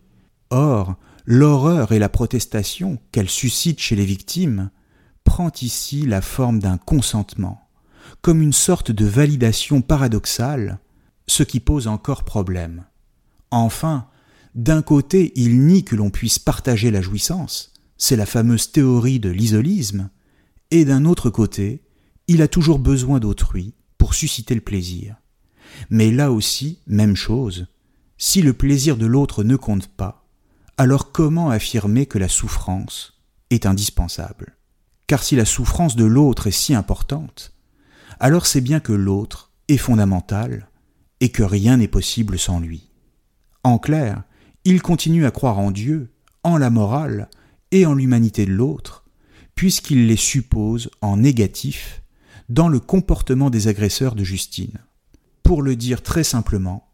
Or, 0.49 0.95
l'horreur 1.27 1.91
et 1.91 1.99
la 1.99 2.09
protestation 2.09 2.97
qu'elle 3.11 3.29
suscite 3.29 3.79
chez 3.79 3.95
les 3.95 4.03
victimes 4.03 4.71
prend 5.23 5.51
ici 5.61 6.07
la 6.07 6.21
forme 6.21 6.57
d'un 6.57 6.79
consentement, 6.79 7.69
comme 8.21 8.41
une 8.41 8.51
sorte 8.51 8.89
de 8.89 9.05
validation 9.05 9.83
paradoxale, 9.83 10.79
ce 11.27 11.43
qui 11.43 11.59
pose 11.59 11.87
encore 11.87 12.23
problème. 12.23 12.83
Enfin, 13.51 14.07
d'un 14.55 14.81
côté, 14.81 15.33
il 15.35 15.67
nie 15.67 15.83
que 15.83 15.95
l'on 15.95 16.09
puisse 16.09 16.39
partager 16.39 16.89
la 16.89 17.03
jouissance, 17.03 17.73
c'est 17.95 18.15
la 18.15 18.25
fameuse 18.25 18.71
théorie 18.71 19.19
de 19.19 19.29
l'isolisme, 19.29 20.09
et 20.71 20.83
d'un 20.83 21.05
autre 21.05 21.29
côté, 21.29 21.82
il 22.27 22.41
a 22.41 22.47
toujours 22.47 22.79
besoin 22.79 23.19
d'autrui 23.19 23.73
pour 23.97 24.13
susciter 24.13 24.55
le 24.55 24.61
plaisir. 24.61 25.15
Mais 25.89 26.11
là 26.11 26.31
aussi, 26.31 26.79
même 26.87 27.15
chose, 27.15 27.67
si 28.17 28.41
le 28.41 28.53
plaisir 28.53 28.97
de 28.97 29.05
l'autre 29.05 29.43
ne 29.43 29.55
compte 29.55 29.87
pas, 29.87 30.25
alors 30.77 31.11
comment 31.11 31.49
affirmer 31.49 32.05
que 32.05 32.17
la 32.17 32.29
souffrance 32.29 33.21
est 33.49 33.65
indispensable? 33.65 34.57
Car 35.07 35.23
si 35.23 35.35
la 35.35 35.45
souffrance 35.45 35.95
de 35.95 36.05
l'autre 36.05 36.47
est 36.47 36.51
si 36.51 36.73
importante, 36.73 37.53
alors 38.19 38.45
c'est 38.45 38.61
bien 38.61 38.79
que 38.79 38.93
l'autre 38.93 39.51
est 39.67 39.77
fondamental 39.77 40.69
et 41.19 41.29
que 41.29 41.43
rien 41.43 41.77
n'est 41.77 41.87
possible 41.87 42.39
sans 42.39 42.59
lui. 42.59 42.89
En 43.63 43.77
clair, 43.77 44.23
il 44.65 44.81
continue 44.81 45.25
à 45.25 45.31
croire 45.31 45.59
en 45.59 45.71
Dieu, 45.71 46.13
en 46.43 46.57
la 46.57 46.69
morale 46.69 47.29
et 47.71 47.85
en 47.85 47.93
l'humanité 47.93 48.45
de 48.45 48.51
l'autre, 48.51 49.05
puisqu'il 49.55 50.07
les 50.07 50.15
suppose 50.15 50.89
en 51.01 51.17
négatif 51.17 52.02
dans 52.49 52.67
le 52.67 52.79
comportement 52.79 53.49
des 53.49 53.67
agresseurs 53.67 54.15
de 54.15 54.23
Justine. 54.23 54.79
Pour 55.43 55.61
le 55.61 55.75
dire 55.75 56.01
très 56.01 56.23
simplement, 56.23 56.89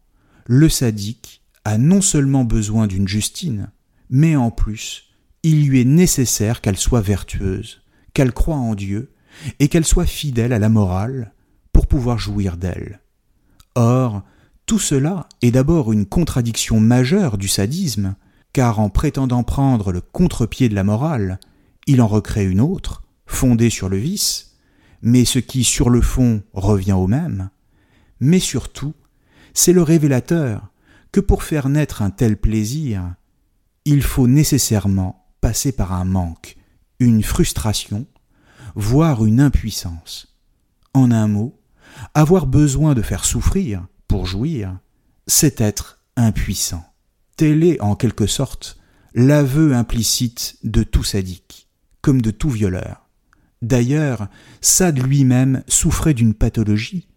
le 0.46 0.68
sadique 0.68 1.42
a 1.64 1.78
non 1.78 2.00
seulement 2.00 2.44
besoin 2.44 2.86
d'une 2.86 3.08
Justine, 3.08 3.70
mais 4.08 4.36
en 4.36 4.50
plus, 4.50 5.10
il 5.42 5.66
lui 5.66 5.80
est 5.80 5.84
nécessaire 5.84 6.60
qu'elle 6.60 6.76
soit 6.76 7.00
vertueuse, 7.00 7.82
qu'elle 8.12 8.32
croie 8.32 8.56
en 8.56 8.74
Dieu, 8.74 9.12
et 9.58 9.68
qu'elle 9.68 9.84
soit 9.84 10.06
fidèle 10.06 10.52
à 10.52 10.58
la 10.58 10.68
morale 10.68 11.32
pour 11.72 11.86
pouvoir 11.86 12.18
jouir 12.18 12.56
d'elle. 12.56 13.00
Or, 13.74 14.22
tout 14.66 14.78
cela 14.78 15.28
est 15.42 15.50
d'abord 15.50 15.92
une 15.92 16.06
contradiction 16.06 16.80
majeure 16.80 17.38
du 17.38 17.48
sadisme, 17.48 18.16
car 18.52 18.80
en 18.80 18.90
prétendant 18.90 19.42
prendre 19.42 19.92
le 19.92 20.00
contre-pied 20.00 20.68
de 20.68 20.74
la 20.74 20.84
morale, 20.84 21.38
il 21.86 22.02
en 22.02 22.08
recrée 22.08 22.44
une 22.44 22.60
autre, 22.60 23.02
fondée 23.26 23.70
sur 23.70 23.88
le 23.88 23.96
vice, 23.96 24.49
mais 25.02 25.24
ce 25.24 25.38
qui 25.38 25.64
sur 25.64 25.90
le 25.90 26.00
fond 26.00 26.42
revient 26.52 26.92
au 26.92 27.06
même. 27.06 27.50
Mais 28.20 28.38
surtout, 28.38 28.94
c'est 29.54 29.72
le 29.72 29.82
révélateur 29.82 30.68
que 31.12 31.20
pour 31.20 31.42
faire 31.42 31.68
naître 31.68 32.02
un 32.02 32.10
tel 32.10 32.36
plaisir, 32.36 33.14
il 33.84 34.02
faut 34.02 34.26
nécessairement 34.26 35.26
passer 35.40 35.72
par 35.72 35.92
un 35.92 36.04
manque, 36.04 36.56
une 36.98 37.22
frustration, 37.22 38.06
voire 38.74 39.24
une 39.24 39.40
impuissance. 39.40 40.36
En 40.92 41.10
un 41.10 41.28
mot, 41.28 41.58
avoir 42.14 42.46
besoin 42.46 42.94
de 42.94 43.02
faire 43.02 43.24
souffrir 43.24 43.86
pour 44.06 44.26
jouir, 44.26 44.78
c'est 45.26 45.60
être 45.60 46.02
impuissant. 46.16 46.84
Tel 47.36 47.64
est, 47.64 47.80
en 47.80 47.94
quelque 47.94 48.26
sorte, 48.26 48.78
l'aveu 49.14 49.74
implicite 49.74 50.58
de 50.62 50.82
tout 50.82 51.04
sadique, 51.04 51.68
comme 52.02 52.20
de 52.20 52.30
tout 52.30 52.50
violeur. 52.50 52.99
D'ailleurs, 53.62 54.28
Sade 54.60 54.98
lui-même 54.98 55.62
souffrait 55.68 56.14
d'une 56.14 56.34
pathologie 56.34 57.08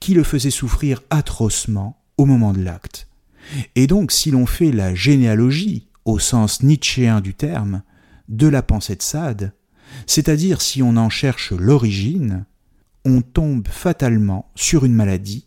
qui 0.00 0.14
le 0.14 0.22
faisait 0.22 0.50
souffrir 0.50 1.02
atrocement 1.10 2.02
au 2.16 2.24
moment 2.24 2.52
de 2.52 2.62
l'acte. 2.62 3.08
Et 3.74 3.86
donc, 3.86 4.12
si 4.12 4.30
l'on 4.30 4.46
fait 4.46 4.72
la 4.72 4.94
généalogie, 4.94 5.88
au 6.04 6.18
sens 6.18 6.62
nietzschéen 6.62 7.20
du 7.20 7.34
terme, 7.34 7.82
de 8.28 8.46
la 8.48 8.62
pensée 8.62 8.96
de 8.96 9.02
Sade, 9.02 9.52
c'est-à-dire 10.06 10.60
si 10.60 10.82
on 10.82 10.96
en 10.96 11.08
cherche 11.08 11.52
l'origine, 11.52 12.44
on 13.04 13.22
tombe 13.22 13.68
fatalement 13.68 14.50
sur 14.54 14.84
une 14.84 14.94
maladie 14.94 15.46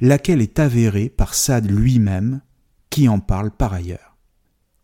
laquelle 0.00 0.42
est 0.42 0.58
avérée 0.58 1.08
par 1.08 1.34
Sade 1.34 1.70
lui-même, 1.70 2.40
qui 2.90 3.08
en 3.08 3.20
parle 3.20 3.50
par 3.50 3.72
ailleurs. 3.72 4.18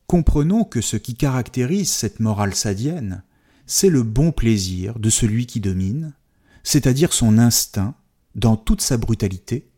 Comprenons 0.06 0.64
que 0.64 0.80
ce 0.80 0.96
qui 0.96 1.14
caractérise 1.14 1.90
cette 1.90 2.20
morale 2.20 2.54
sadienne, 2.54 3.22
c'est 3.66 3.88
le 3.88 4.02
bon 4.02 4.32
plaisir 4.32 4.98
de 4.98 5.10
celui 5.10 5.46
qui 5.46 5.60
domine, 5.60 6.14
c'est-à-dire 6.62 7.12
son 7.12 7.38
instinct 7.38 7.94
dans 8.34 8.56
toute 8.56 8.80
sa 8.80 8.96
brutalité 8.96 9.70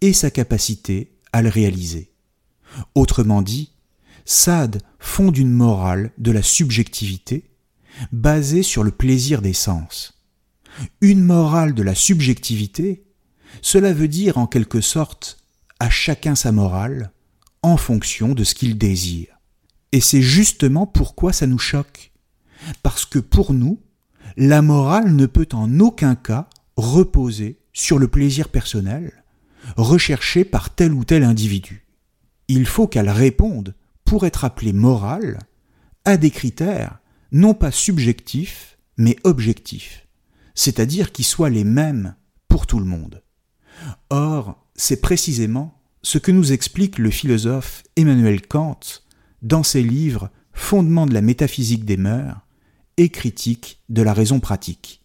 et 0.00 0.12
sa 0.12 0.30
capacité 0.30 1.12
à 1.32 1.42
le 1.42 1.48
réaliser. 1.48 2.12
Autrement 2.94 3.42
dit, 3.42 3.72
Sade 4.24 4.82
fonde 4.98 5.36
une 5.36 5.52
morale 5.52 6.12
de 6.18 6.30
la 6.30 6.42
subjectivité 6.42 7.50
basée 8.12 8.62
sur 8.62 8.82
le 8.82 8.90
plaisir 8.90 9.40
des 9.40 9.52
sens. 9.52 10.14
Une 11.00 11.22
morale 11.22 11.74
de 11.74 11.82
la 11.82 11.94
subjectivité, 11.94 13.04
cela 13.62 13.92
veut 13.92 14.08
dire 14.08 14.36
en 14.36 14.46
quelque 14.46 14.80
sorte 14.80 15.38
à 15.78 15.88
chacun 15.88 16.34
sa 16.34 16.52
morale 16.52 17.12
en 17.62 17.76
fonction 17.76 18.34
de 18.34 18.44
ce 18.44 18.54
qu'il 18.54 18.76
désire. 18.76 19.38
Et 19.92 20.00
c'est 20.00 20.22
justement 20.22 20.86
pourquoi 20.86 21.32
ça 21.32 21.46
nous 21.46 21.58
choque. 21.58 22.12
Parce 22.82 23.04
que 23.04 23.18
pour 23.18 23.52
nous, 23.52 23.80
la 24.36 24.62
morale 24.62 25.14
ne 25.14 25.26
peut 25.26 25.48
en 25.52 25.80
aucun 25.80 26.14
cas 26.14 26.48
reposer 26.76 27.58
sur 27.72 27.98
le 27.98 28.08
plaisir 28.08 28.48
personnel, 28.48 29.24
recherché 29.76 30.44
par 30.44 30.74
tel 30.74 30.92
ou 30.92 31.04
tel 31.04 31.22
individu. 31.22 31.86
Il 32.48 32.66
faut 32.66 32.86
qu'elle 32.86 33.10
réponde, 33.10 33.74
pour 34.04 34.24
être 34.24 34.44
appelée 34.44 34.72
morale, 34.72 35.40
à 36.04 36.16
des 36.16 36.30
critères 36.30 36.98
non 37.32 37.54
pas 37.54 37.70
subjectifs, 37.70 38.78
mais 38.96 39.16
objectifs, 39.24 40.06
c'est-à-dire 40.54 41.12
qui 41.12 41.24
soient 41.24 41.50
les 41.50 41.64
mêmes 41.64 42.14
pour 42.48 42.66
tout 42.66 42.78
le 42.78 42.84
monde. 42.86 43.22
Or, 44.10 44.64
c'est 44.74 45.00
précisément 45.00 45.78
ce 46.02 46.18
que 46.18 46.30
nous 46.30 46.52
explique 46.52 46.98
le 46.98 47.10
philosophe 47.10 47.82
Emmanuel 47.96 48.46
Kant 48.46 48.78
dans 49.42 49.62
ses 49.62 49.82
livres 49.82 50.30
Fondements 50.52 51.06
de 51.06 51.12
la 51.12 51.20
métaphysique 51.20 51.84
des 51.84 51.98
mœurs 51.98 52.45
et 52.96 53.08
Critique 53.08 53.82
de 53.88 54.02
la 54.02 54.12
raison 54.12 54.40
pratique. 54.40 55.02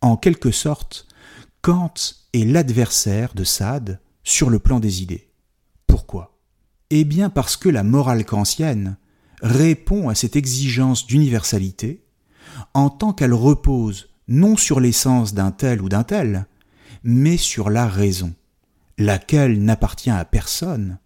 En 0.00 0.16
quelque 0.16 0.50
sorte, 0.50 1.06
Kant 1.62 1.94
est 2.32 2.44
l'adversaire 2.44 3.34
de 3.34 3.44
Sade 3.44 4.00
sur 4.22 4.50
le 4.50 4.58
plan 4.58 4.80
des 4.80 5.02
idées. 5.02 5.30
Pourquoi? 5.86 6.38
Eh 6.90 7.04
bien 7.04 7.30
parce 7.30 7.56
que 7.56 7.68
la 7.68 7.82
morale 7.82 8.24
kantienne 8.24 8.96
répond 9.42 10.08
à 10.08 10.14
cette 10.14 10.36
exigence 10.36 11.06
d'universalité 11.06 12.04
en 12.72 12.90
tant 12.90 13.12
qu'elle 13.12 13.34
repose 13.34 14.08
non 14.28 14.56
sur 14.56 14.80
l'essence 14.80 15.34
d'un 15.34 15.50
tel 15.50 15.82
ou 15.82 15.88
d'un 15.88 16.04
tel, 16.04 16.46
mais 17.02 17.36
sur 17.36 17.68
la 17.68 17.86
raison, 17.86 18.34
laquelle 18.98 19.62
n'appartient 19.62 20.10
à 20.10 20.24
personne 20.24 20.98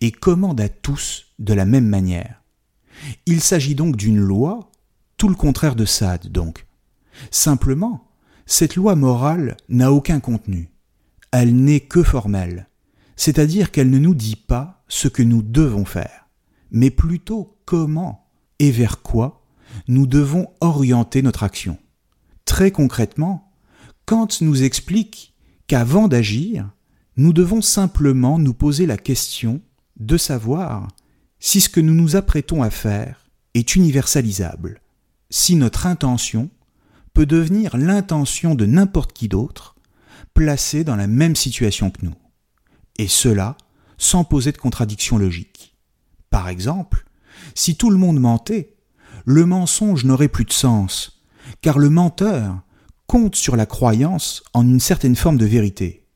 et 0.00 0.10
commande 0.10 0.60
à 0.60 0.68
tous 0.68 1.26
de 1.38 1.54
la 1.54 1.64
même 1.64 1.86
manière. 1.86 2.42
Il 3.26 3.40
s'agit 3.40 3.76
donc 3.76 3.96
d'une 3.96 4.18
loi, 4.18 4.70
tout 5.18 5.28
le 5.28 5.34
contraire 5.34 5.74
de 5.74 5.84
Sade 5.84 6.28
donc. 6.28 6.66
Simplement, 7.30 8.08
cette 8.46 8.76
loi 8.76 8.94
morale 8.94 9.56
n'a 9.68 9.92
aucun 9.92 10.20
contenu. 10.20 10.70
Elle 11.32 11.54
n'est 11.54 11.80
que 11.80 12.02
formelle, 12.02 12.68
c'est-à-dire 13.16 13.70
qu'elle 13.70 13.90
ne 13.90 13.98
nous 13.98 14.14
dit 14.14 14.36
pas 14.36 14.82
ce 14.88 15.08
que 15.08 15.22
nous 15.22 15.42
devons 15.42 15.84
faire, 15.84 16.28
mais 16.70 16.90
plutôt 16.90 17.58
comment 17.66 18.30
et 18.58 18.70
vers 18.70 19.02
quoi 19.02 19.44
nous 19.86 20.06
devons 20.06 20.48
orienter 20.60 21.20
notre 21.20 21.42
action. 21.42 21.78
Très 22.46 22.70
concrètement, 22.70 23.52
Kant 24.06 24.28
nous 24.40 24.62
explique 24.62 25.34
qu'avant 25.66 26.08
d'agir, 26.08 26.70
nous 27.18 27.34
devons 27.34 27.60
simplement 27.60 28.38
nous 28.38 28.54
poser 28.54 28.86
la 28.86 28.96
question 28.96 29.60
de 29.98 30.16
savoir 30.16 30.88
si 31.40 31.60
ce 31.60 31.68
que 31.68 31.80
nous 31.80 31.94
nous 31.94 32.16
apprêtons 32.16 32.62
à 32.62 32.70
faire 32.70 33.28
est 33.52 33.76
universalisable, 33.76 34.80
si 35.30 35.56
notre 35.56 35.86
intention 35.86 36.50
peut 37.12 37.26
devenir 37.26 37.76
l'intention 37.76 38.54
de 38.54 38.66
n'importe 38.66 39.12
qui 39.12 39.28
d'autre, 39.28 39.76
placé 40.34 40.84
dans 40.84 40.96
la 40.96 41.06
même 41.06 41.36
situation 41.36 41.90
que 41.90 42.04
nous, 42.04 42.14
et 42.98 43.08
cela 43.08 43.56
sans 43.98 44.24
poser 44.24 44.52
de 44.52 44.58
contradiction 44.58 45.18
logique. 45.18 45.76
Par 46.30 46.48
exemple, 46.48 47.04
si 47.54 47.76
tout 47.76 47.90
le 47.90 47.96
monde 47.96 48.20
mentait, 48.20 48.76
le 49.24 49.44
mensonge 49.44 50.04
n'aurait 50.04 50.28
plus 50.28 50.44
de 50.44 50.52
sens, 50.52 51.22
car 51.60 51.78
le 51.78 51.90
menteur 51.90 52.60
compte 53.06 53.34
sur 53.34 53.56
la 53.56 53.66
croyance 53.66 54.42
en 54.54 54.66
une 54.66 54.80
certaine 54.80 55.16
forme 55.16 55.38
de 55.38 55.46
vérité. 55.46 56.06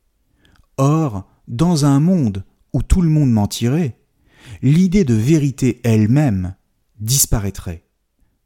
Or, 0.77 1.27
dans 1.47 1.85
un 1.85 1.99
monde 1.99 2.43
où 2.71 2.81
tout 2.81 3.01
le 3.01 3.09
monde 3.09 3.31
mentirait, 3.31 3.99
l'idée 4.61 5.03
de 5.03 5.13
vérité 5.13 5.81
elle-même 5.83 6.55
disparaîtrait, 6.99 7.83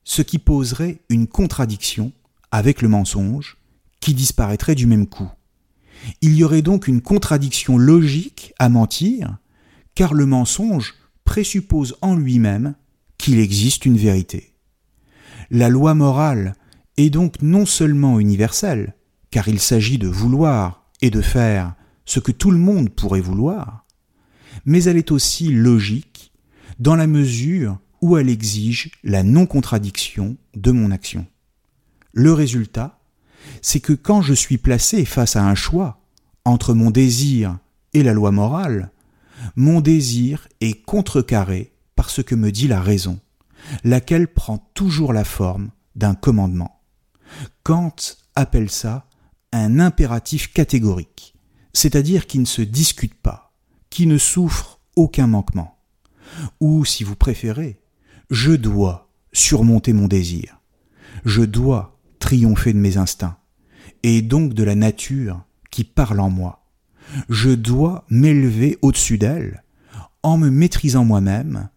ce 0.08 0.22
qui 0.22 0.40
poserait 0.40 1.02
une 1.10 1.28
contradiction 1.28 2.14
avec 2.50 2.82
le 2.82 2.88
mensonge, 2.88 3.58
qui 4.00 4.14
disparaîtrait 4.14 4.74
du 4.74 4.88
même 4.88 5.06
coup. 5.06 5.30
Il 6.22 6.34
y 6.34 6.46
aurait 6.46 6.62
donc 6.62 6.88
une 6.88 7.02
contradiction 7.02 7.78
logique 7.78 8.54
à 8.58 8.70
mentir, 8.70 9.38
car 9.96 10.14
le 10.14 10.26
mensonge 10.26 10.96
présuppose 11.26 11.98
en 12.02 12.16
lui-même 12.16 12.76
qu'il 13.18 13.38
existe 13.38 13.86
une 13.86 13.98
vérité. 13.98 14.54
La 15.52 15.68
loi 15.68 15.94
morale 15.94 16.56
est 16.96 17.10
donc 17.10 17.42
non 17.42 17.66
seulement 17.66 18.18
universelle, 18.22 18.96
car 19.30 19.50
il 19.50 19.60
s'agit 19.60 19.98
de 19.98 20.08
vouloir 20.08 20.86
et 21.02 21.10
de 21.10 21.22
faire 21.22 21.76
ce 22.06 22.22
que 22.22 22.32
tout 22.32 22.52
le 22.52 22.60
monde 22.60 22.90
pourrait 22.90 23.20
vouloir, 23.20 23.86
mais 24.64 24.86
elle 24.86 24.96
est 24.96 25.12
aussi 25.12 25.50
logique 25.52 26.32
dans 26.80 26.96
la 26.96 27.08
mesure 27.08 27.78
où 28.02 28.18
elle 28.18 28.30
exige 28.30 28.92
la 29.04 29.24
non-contradiction 29.24 30.38
de 30.56 30.72
mon 30.72 30.92
action. 30.92 31.26
Le 32.14 32.34
résultat, 32.34 33.00
c'est 33.62 33.80
que 33.80 33.94
quand 33.94 34.22
je 34.22 34.34
suis 34.34 34.58
placé 34.58 35.06
face 35.06 35.36
à 35.36 35.44
un 35.44 35.56
choix 35.56 36.02
entre 36.46 36.74
mon 36.74 36.92
désir 36.92 37.58
et 37.94 38.04
la 38.04 38.14
loi 38.14 38.32
morale, 38.32 38.92
mon 39.56 39.82
désir 39.82 40.48
est 40.62 40.84
contrecarré 40.84 41.74
par 41.96 42.10
ce 42.10 42.22
que 42.22 42.36
me 42.36 42.52
dit 42.52 42.68
la 42.68 42.82
raison, 42.82 43.20
laquelle 43.84 44.28
prend 44.28 44.58
toujours 44.74 45.14
la 45.14 45.24
forme 45.24 45.72
d'un 45.96 46.16
commandement. 46.16 46.82
Kant 47.64 47.96
appelle 48.36 48.70
ça 48.70 49.08
un 49.52 49.80
impératif 49.80 50.54
catégorique, 50.54 51.36
c'est-à-dire 51.74 52.28
qui 52.28 52.40
ne 52.40 52.46
se 52.46 52.62
discute 52.62 53.16
pas, 53.16 53.54
qui 53.90 54.08
ne 54.08 54.18
souffre 54.18 54.80
aucun 54.96 55.28
manquement. 55.28 55.80
Ou, 56.60 56.86
si 56.86 57.04
vous 57.04 57.16
préférez, 57.16 57.80
je 58.30 58.52
dois 58.52 59.10
surmonter 59.32 59.94
mon 59.94 60.08
désir, 60.08 60.60
je 61.26 61.44
dois 61.44 62.00
triompher 62.20 62.74
de 62.74 62.80
mes 62.80 62.98
instincts, 62.98 63.38
et 64.04 64.22
donc 64.22 64.54
de 64.54 64.64
la 64.64 64.76
nature 64.76 65.44
qui 65.72 65.84
parle 65.84 66.20
en 66.20 66.30
moi. 66.30 66.66
Je 67.30 67.50
dois 67.50 68.06
m'élever 68.10 68.78
au-dessus 68.82 69.18
d'elle, 69.18 69.64
en 70.24 70.38
me 70.38 70.50
maîtrisant 70.50 71.06
moi-même, 71.06 71.70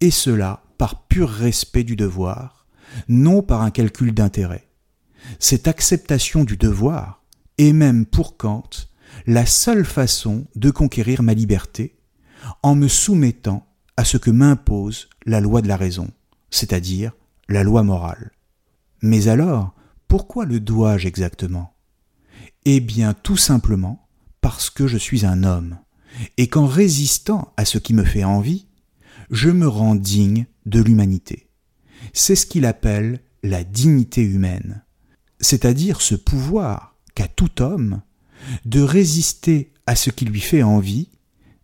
et 0.00 0.10
cela 0.10 0.62
par 0.76 1.06
pur 1.06 1.30
respect 1.30 1.84
du 1.84 1.96
devoir, 1.96 2.66
non 3.08 3.42
par 3.42 3.62
un 3.62 3.70
calcul 3.70 4.12
d'intérêt. 4.12 4.68
Cette 5.38 5.68
acceptation 5.68 6.44
du 6.44 6.56
devoir 6.56 7.24
est 7.56 7.72
même 7.72 8.04
pour 8.04 8.36
Kant 8.36 8.68
la 9.26 9.46
seule 9.46 9.84
façon 9.84 10.46
de 10.54 10.70
conquérir 10.70 11.22
ma 11.22 11.34
liberté, 11.34 11.96
en 12.62 12.74
me 12.74 12.88
soumettant 12.88 13.66
à 13.96 14.04
ce 14.04 14.16
que 14.16 14.30
m'impose 14.30 15.08
la 15.24 15.40
loi 15.40 15.62
de 15.62 15.68
la 15.68 15.76
raison, 15.76 16.10
c'est-à-dire 16.50 17.12
la 17.48 17.62
loi 17.62 17.82
morale. 17.82 18.32
Mais 19.02 19.28
alors, 19.28 19.74
pourquoi 20.08 20.44
le 20.44 20.60
dois-je 20.60 21.06
exactement? 21.06 21.74
Eh 22.64 22.80
bien, 22.80 23.14
tout 23.14 23.36
simplement 23.36 24.08
parce 24.40 24.70
que 24.70 24.86
je 24.86 24.98
suis 24.98 25.24
un 25.24 25.42
homme, 25.42 25.78
et 26.36 26.48
qu'en 26.48 26.66
résistant 26.66 27.52
à 27.56 27.64
ce 27.64 27.78
qui 27.78 27.94
me 27.94 28.04
fait 28.04 28.24
envie, 28.24 28.66
je 29.30 29.50
me 29.50 29.66
rends 29.66 29.94
digne 29.94 30.46
de 30.66 30.80
l'humanité. 30.80 31.48
C'est 32.12 32.36
ce 32.36 32.46
qu'il 32.46 32.66
appelle 32.66 33.20
la 33.42 33.64
dignité 33.64 34.22
humaine, 34.22 34.82
c'est-à-dire 35.40 36.00
ce 36.00 36.14
pouvoir 36.14 36.96
qu'a 37.14 37.28
tout 37.28 37.62
homme 37.62 38.02
de 38.64 38.80
résister 38.80 39.72
à 39.86 39.96
ce 39.96 40.10
qui 40.10 40.24
lui 40.24 40.40
fait 40.40 40.62
envie 40.62 41.08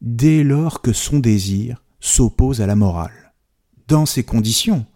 dès 0.00 0.42
lors 0.42 0.82
que 0.82 0.92
son 0.92 1.18
désir 1.18 1.82
s'oppose 2.00 2.60
à 2.60 2.66
la 2.66 2.76
morale. 2.76 3.32
Dans 3.88 4.06
ces 4.06 4.24
conditions, 4.24 4.86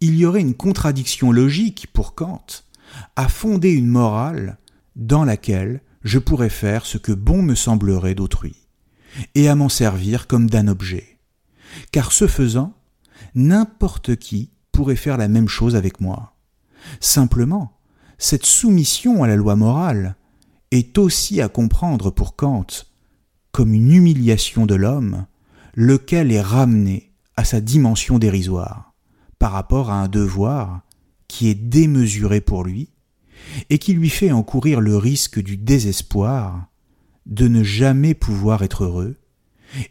il 0.00 0.16
y 0.16 0.26
aurait 0.26 0.40
une 0.40 0.54
contradiction 0.54 1.32
logique 1.32 1.86
pour 1.92 2.14
Kant 2.14 2.44
à 3.16 3.28
fonder 3.28 3.70
une 3.70 3.88
morale 3.88 4.58
dans 4.96 5.24
laquelle 5.24 5.80
je 6.02 6.18
pourrais 6.18 6.50
faire 6.50 6.84
ce 6.84 6.98
que 6.98 7.12
bon 7.12 7.42
me 7.42 7.54
semblerait 7.54 8.14
d'autrui, 8.14 8.56
et 9.34 9.48
à 9.48 9.54
m'en 9.54 9.68
servir 9.68 10.26
comme 10.26 10.50
d'un 10.50 10.68
objet. 10.68 11.18
Car 11.90 12.12
ce 12.12 12.26
faisant, 12.26 12.74
n'importe 13.34 14.16
qui 14.16 14.50
pourrait 14.72 14.96
faire 14.96 15.16
la 15.16 15.28
même 15.28 15.48
chose 15.48 15.76
avec 15.76 16.00
moi. 16.00 16.34
Simplement, 17.00 17.78
cette 18.18 18.46
soumission 18.46 19.22
à 19.22 19.28
la 19.28 19.36
loi 19.36 19.56
morale 19.56 20.16
est 20.70 20.98
aussi 20.98 21.40
à 21.40 21.48
comprendre 21.48 22.10
pour 22.10 22.36
Kant 22.36 22.66
comme 23.52 23.74
une 23.74 23.92
humiliation 23.92 24.64
de 24.64 24.74
l'homme, 24.74 25.26
lequel 25.74 26.32
est 26.32 26.40
ramené 26.40 27.12
à 27.36 27.44
sa 27.44 27.60
dimension 27.60 28.18
dérisoire 28.18 28.94
par 29.38 29.52
rapport 29.52 29.90
à 29.90 29.94
un 29.94 30.08
devoir 30.08 30.82
qui 31.28 31.48
est 31.48 31.54
démesuré 31.54 32.40
pour 32.40 32.64
lui 32.64 32.90
et 33.70 33.78
qui 33.78 33.94
lui 33.94 34.10
fait 34.10 34.32
encourir 34.32 34.80
le 34.80 34.96
risque 34.96 35.42
du 35.42 35.56
désespoir 35.56 36.66
de 37.26 37.48
ne 37.48 37.62
jamais 37.62 38.14
pouvoir 38.14 38.62
être 38.62 38.84
heureux 38.84 39.16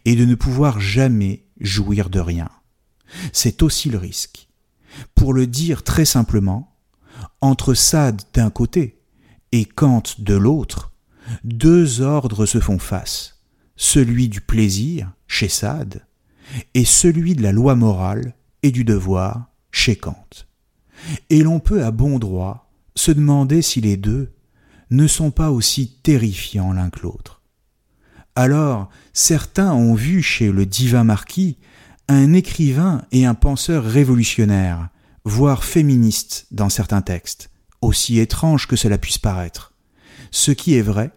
et 0.06 0.16
de 0.16 0.26
ne 0.26 0.36
pouvoir 0.36 0.80
jamais 0.80 1.46
jouir 1.60 2.10
de 2.10 2.20
rien. 2.20 2.50
C'est 3.34 3.62
aussi 3.62 3.90
le 3.90 3.98
risque. 3.98 4.48
Pour 5.16 5.34
le 5.34 5.48
dire 5.48 5.84
très 5.84 6.06
simplement, 6.06 6.76
entre 7.40 7.74
Sade 7.74 8.22
d'un 8.34 8.50
côté 8.50 9.02
et 9.52 9.66
Kant 9.66 10.04
de 10.20 10.36
l'autre, 10.36 10.94
deux 11.44 12.02
ordres 12.02 12.46
se 12.46 12.60
font 12.60 12.80
face, 12.80 13.41
celui 13.82 14.30
du 14.30 14.42
plaisir 14.42 15.12
chez 15.26 15.50
Sade 15.50 16.06
et 16.76 16.86
celui 16.86 17.34
de 17.34 17.42
la 17.42 17.52
loi 17.52 17.74
morale 17.74 18.36
et 18.62 18.70
du 18.70 18.84
devoir 18.84 19.48
chez 19.72 19.96
Kant. 19.96 20.28
Et 21.32 21.42
l'on 21.42 21.60
peut 21.60 21.84
à 21.84 21.90
bon 21.90 22.20
droit 22.20 22.72
se 22.94 23.12
demander 23.12 23.64
si 23.64 23.82
les 23.82 23.98
deux 23.98 24.34
ne 24.92 25.08
sont 25.08 25.32
pas 25.32 25.50
aussi 25.50 25.98
terrifiants 26.04 26.74
l'un 26.74 26.92
que 26.92 27.00
l'autre. 27.02 27.42
Alors, 28.36 28.90
certains 29.14 29.74
ont 29.74 29.96
vu 29.96 30.22
chez 30.22 30.52
le 30.52 30.68
divin 30.68 31.04
marquis 31.04 31.58
un 32.08 32.34
écrivain 32.34 33.04
et 33.12 33.26
un 33.26 33.34
penseur 33.34 33.84
révolutionnaire, 33.84 34.90
voire 35.26 35.64
féministe 35.64 36.46
dans 36.52 36.70
certains 36.70 37.02
textes, 37.02 37.50
aussi 37.82 38.20
étrange 38.20 38.68
que 38.68 38.76
cela 38.76 39.00
puisse 39.00 39.18
paraître. 39.18 39.74
Ce 40.30 40.52
qui 40.52 40.76
est 40.76 40.84
vrai, 40.84 41.12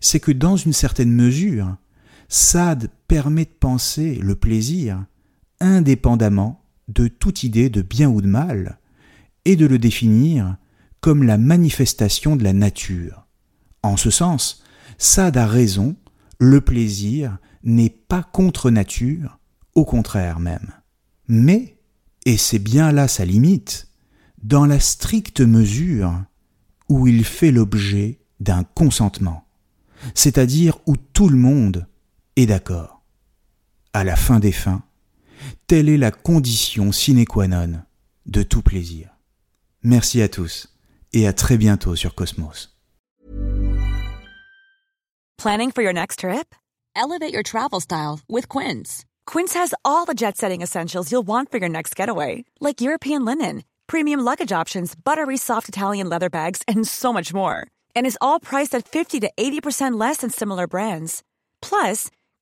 c'est 0.00 0.20
que 0.20 0.30
dans 0.30 0.56
une 0.56 0.72
certaine 0.72 1.10
mesure, 1.10 1.76
Sade 2.28 2.88
permet 3.08 3.44
de 3.44 3.50
penser 3.50 4.16
le 4.16 4.34
plaisir 4.34 5.04
indépendamment 5.60 6.64
de 6.88 7.08
toute 7.08 7.42
idée 7.42 7.70
de 7.70 7.82
bien 7.82 8.08
ou 8.08 8.20
de 8.20 8.28
mal, 8.28 8.78
et 9.44 9.56
de 9.56 9.66
le 9.66 9.78
définir 9.78 10.56
comme 11.00 11.22
la 11.22 11.38
manifestation 11.38 12.36
de 12.36 12.44
la 12.44 12.52
nature. 12.52 13.26
En 13.82 13.96
ce 13.96 14.10
sens, 14.10 14.64
Sade 14.98 15.36
a 15.36 15.46
raison, 15.46 15.96
le 16.40 16.60
plaisir 16.60 17.38
n'est 17.62 17.90
pas 17.90 18.22
contre 18.22 18.70
nature, 18.70 19.38
au 19.74 19.84
contraire 19.84 20.40
même. 20.40 20.72
Mais, 21.28 21.78
et 22.24 22.36
c'est 22.36 22.58
bien 22.58 22.92
là 22.92 23.08
sa 23.08 23.24
limite, 23.24 23.88
dans 24.42 24.66
la 24.66 24.80
stricte 24.80 25.40
mesure 25.40 26.24
où 26.88 27.06
il 27.06 27.24
fait 27.24 27.52
l'objet 27.52 28.20
d'un 28.40 28.64
consentement, 28.64 29.46
c'est-à-dire 30.14 30.78
où 30.86 30.96
tout 30.96 31.28
le 31.28 31.36
monde 31.36 31.86
est 32.36 32.46
d'accord. 32.46 33.02
À 33.92 34.04
la 34.04 34.16
fin 34.16 34.38
des 34.38 34.52
fins, 34.52 34.82
telle 35.66 35.88
est 35.88 35.96
la 35.96 36.10
condition 36.10 36.92
sine 36.92 37.24
qua 37.24 37.48
non 37.48 37.82
de 38.26 38.42
tout 38.42 38.62
plaisir. 38.62 39.08
Merci 39.82 40.20
à 40.20 40.28
tous 40.28 40.68
et 41.12 41.26
à 41.26 41.32
très 41.32 41.56
bientôt 41.56 41.96
sur 41.96 42.14
Cosmos. 42.14 42.68
Planning 45.38 45.70
for 45.70 45.82
your 45.82 45.92
next 45.92 46.20
trip? 46.20 46.54
Elevate 46.94 47.32
your 47.32 47.42
travel 47.42 47.80
style 47.80 48.20
with 48.28 48.48
Quince. 48.48 49.04
Quince 49.26 49.54
has 49.54 49.74
all 49.84 50.06
the 50.06 50.14
jet 50.14 50.36
setting 50.36 50.62
essentials 50.62 51.12
you'll 51.12 51.26
want 51.26 51.50
for 51.50 51.58
your 51.58 51.68
next 51.68 51.94
getaway, 51.94 52.44
like 52.60 52.80
European 52.80 53.24
linen, 53.24 53.62
premium 53.86 54.20
luggage 54.20 54.50
options, 54.50 54.94
buttery 54.94 55.36
soft 55.36 55.68
Italian 55.68 56.08
leather 56.08 56.30
bags, 56.30 56.62
and 56.66 56.86
so 56.86 57.12
much 57.12 57.34
more. 57.34 57.66
And 57.94 58.06
is 58.06 58.18
all 58.20 58.40
priced 58.40 58.74
at 58.74 58.88
50 58.88 59.20
to 59.20 59.30
80% 59.36 60.00
less 60.00 60.18
than 60.18 60.30
similar 60.30 60.66
brands. 60.66 61.22
Plus, 61.60 62.10